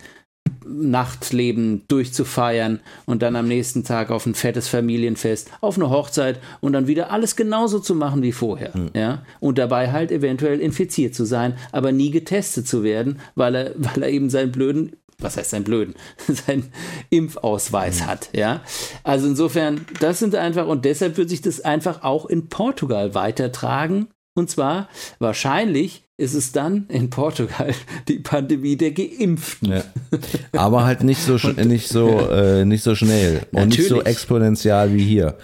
[0.68, 6.72] Nachtleben durchzufeiern und dann am nächsten Tag auf ein fettes Familienfest, auf eine Hochzeit und
[6.72, 8.76] dann wieder alles genauso zu machen wie vorher.
[8.76, 8.90] Mhm.
[8.94, 9.22] Ja?
[9.40, 14.02] Und dabei halt eventuell infiziert zu sein, aber nie getestet zu werden, weil er, weil
[14.02, 15.94] er eben seinen blöden was heißt sein Blöden,
[16.28, 16.70] sein
[17.08, 18.06] Impfausweis mhm.
[18.06, 18.60] hat, ja.
[19.02, 24.08] Also insofern, das sind einfach, und deshalb wird sich das einfach auch in Portugal weitertragen.
[24.36, 27.74] Und zwar wahrscheinlich ist es dann in Portugal
[28.08, 29.72] die Pandemie der Geimpften.
[29.72, 29.84] Ja.
[30.52, 33.78] Aber halt nicht so, nicht so, äh, nicht so schnell und Natürlich.
[33.78, 35.36] nicht so exponentiell wie hier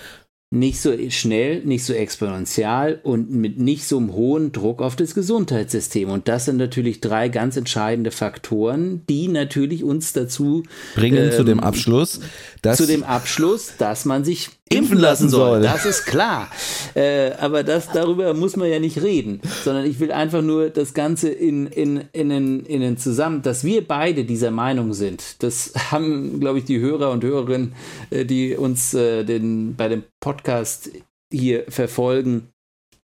[0.53, 5.15] nicht so schnell, nicht so exponentiell und mit nicht so einem hohen Druck auf das
[5.15, 6.11] Gesundheitssystem.
[6.11, 10.63] Und das sind natürlich drei ganz entscheidende Faktoren, die natürlich uns dazu
[10.95, 12.21] bringen ähm, zu dem ähm, Abschluss,
[12.61, 15.63] dass zu dem Abschluss, dass man sich impfen lassen soll.
[15.63, 16.51] Das ist klar.
[16.95, 20.95] Äh, aber das, darüber muss man ja nicht reden, sondern ich will einfach nur das
[20.95, 25.43] Ganze in, in, in, in, in den zusammen, dass wir beide dieser Meinung sind.
[25.43, 27.75] Das haben, glaube ich, die Hörer und Hörerinnen,
[28.11, 30.91] äh, die uns äh, den, bei dem Podcast
[31.33, 32.49] hier verfolgen,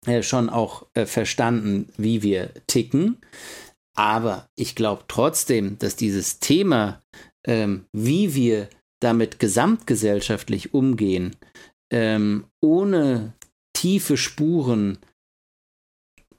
[0.05, 3.18] äh, schon auch äh, verstanden, wie wir ticken.
[3.95, 7.01] Aber ich glaube trotzdem, dass dieses Thema,
[7.45, 8.70] ähm, wie wir
[9.00, 11.36] damit gesamtgesellschaftlich umgehen,
[11.91, 13.34] ähm, ohne
[13.74, 14.97] tiefe Spuren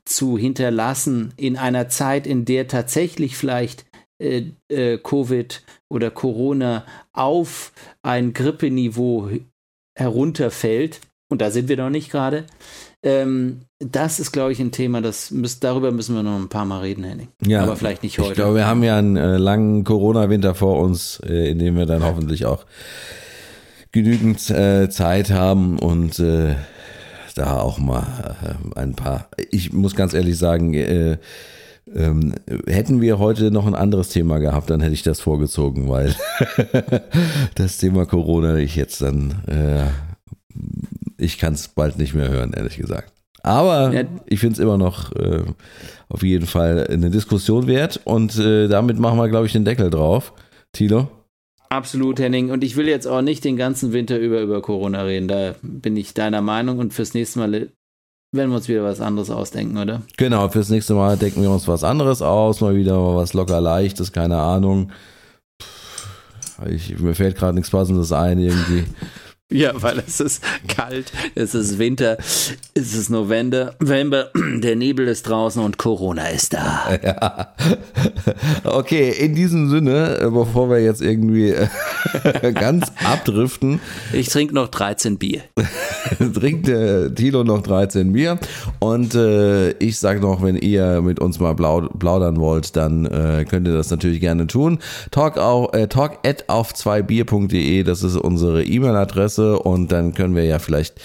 [0.05, 3.87] zu hinterlassen in einer Zeit, in der tatsächlich vielleicht
[4.21, 9.31] äh, äh, Covid oder Corona auf ein Grippeniveau
[9.97, 11.01] herunterfällt,
[11.31, 12.47] und da sind wir noch nicht gerade,
[13.03, 16.67] ähm, das ist, glaube ich, ein Thema, das müß, darüber müssen wir noch ein paar
[16.67, 17.29] Mal reden, Henning.
[17.45, 18.29] Ja, aber vielleicht nicht heute.
[18.29, 21.87] Ich glaube, wir haben ja einen äh, langen Corona-Winter vor uns, äh, in dem wir
[21.87, 22.67] dann hoffentlich auch
[23.91, 26.57] genügend äh, Zeit haben und äh,
[27.35, 29.29] da auch mal äh, ein paar.
[29.51, 31.17] Ich muss ganz ehrlich sagen, äh,
[31.93, 32.35] ähm,
[32.67, 36.15] hätten wir heute noch ein anderes Thema gehabt, dann hätte ich das vorgezogen, weil
[37.55, 39.43] das Thema Corona ich jetzt dann
[41.17, 43.13] ich kann es bald nicht mehr hören, ehrlich gesagt.
[43.43, 44.05] Aber ja.
[44.27, 45.43] ich finde es immer noch äh,
[46.09, 49.91] auf jeden Fall eine Diskussion wert und äh, damit machen wir, glaube ich, den Deckel
[49.91, 50.33] drauf.
[50.73, 51.09] Tilo?
[51.69, 52.51] Absolut, Henning.
[52.51, 55.29] Und ich will jetzt auch nicht den ganzen Winter über über Corona reden.
[55.29, 57.53] Da bin ich deiner Meinung und fürs nächste Mal
[58.33, 60.03] werden wir uns wieder was anderes ausdenken, oder?
[60.17, 64.13] Genau, fürs nächste Mal denken wir uns was anderes aus, mal wieder was locker leichtes,
[64.13, 64.91] keine Ahnung.
[66.69, 68.85] Ich, mir fällt gerade nichts Passendes ein irgendwie.
[69.51, 75.29] Ja, weil es ist kalt, es ist Winter, es ist November, November, der Nebel ist
[75.29, 76.99] draußen und Corona ist da.
[77.03, 77.49] Ja.
[78.63, 81.69] Okay, in diesem Sinne, äh, bevor wir jetzt irgendwie äh,
[82.55, 83.81] ganz abdriften.
[84.13, 85.43] Ich trinke noch 13 Bier.
[86.35, 88.39] Trinkt der Tilo noch 13 Bier.
[88.79, 93.67] Und äh, ich sage noch, wenn ihr mit uns mal plaudern wollt, dann äh, könnt
[93.67, 94.79] ihr das natürlich gerne tun.
[95.11, 99.40] Talk, auch, äh, talk at auf 2bier.de, das ist unsere E-Mail-Adresse.
[99.41, 101.01] Adresse und dann können wir ja vielleicht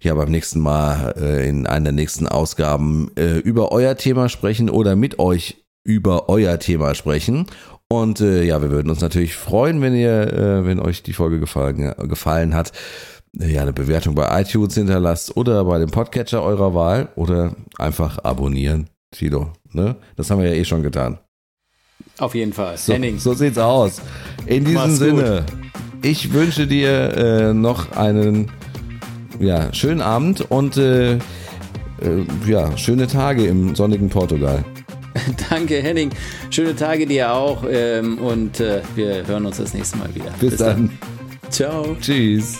[0.00, 4.68] ja beim nächsten Mal äh, in einer der nächsten Ausgaben äh, über euer Thema sprechen
[4.70, 7.46] oder mit euch über euer Thema sprechen.
[7.88, 11.38] Und äh, ja, wir würden uns natürlich freuen, wenn ihr, äh, wenn euch die Folge
[11.38, 12.72] gefallen, gefallen hat,
[13.38, 18.18] äh, ja, eine Bewertung bei iTunes hinterlasst oder bei dem Podcatcher eurer Wahl oder einfach
[18.24, 18.88] abonnieren.
[19.10, 19.96] Tilo, ne?
[20.16, 21.18] Das haben wir ja eh schon getan.
[22.18, 22.76] Auf jeden Fall.
[22.76, 23.18] So, Henning.
[23.18, 24.00] so sieht's aus.
[24.46, 25.44] In diesem Sinne.
[25.48, 25.74] Gut.
[26.04, 28.50] Ich wünsche dir äh, noch einen
[29.40, 31.18] ja, schönen Abend und äh, äh,
[32.46, 34.62] ja, schöne Tage im sonnigen Portugal.
[35.48, 36.10] Danke, Henning.
[36.50, 40.30] Schöne Tage dir auch ähm, und äh, wir hören uns das nächste Mal wieder.
[40.38, 40.90] Bis, Bis dann.
[41.40, 41.50] dann.
[41.50, 41.96] Ciao.
[41.98, 42.58] Tschüss.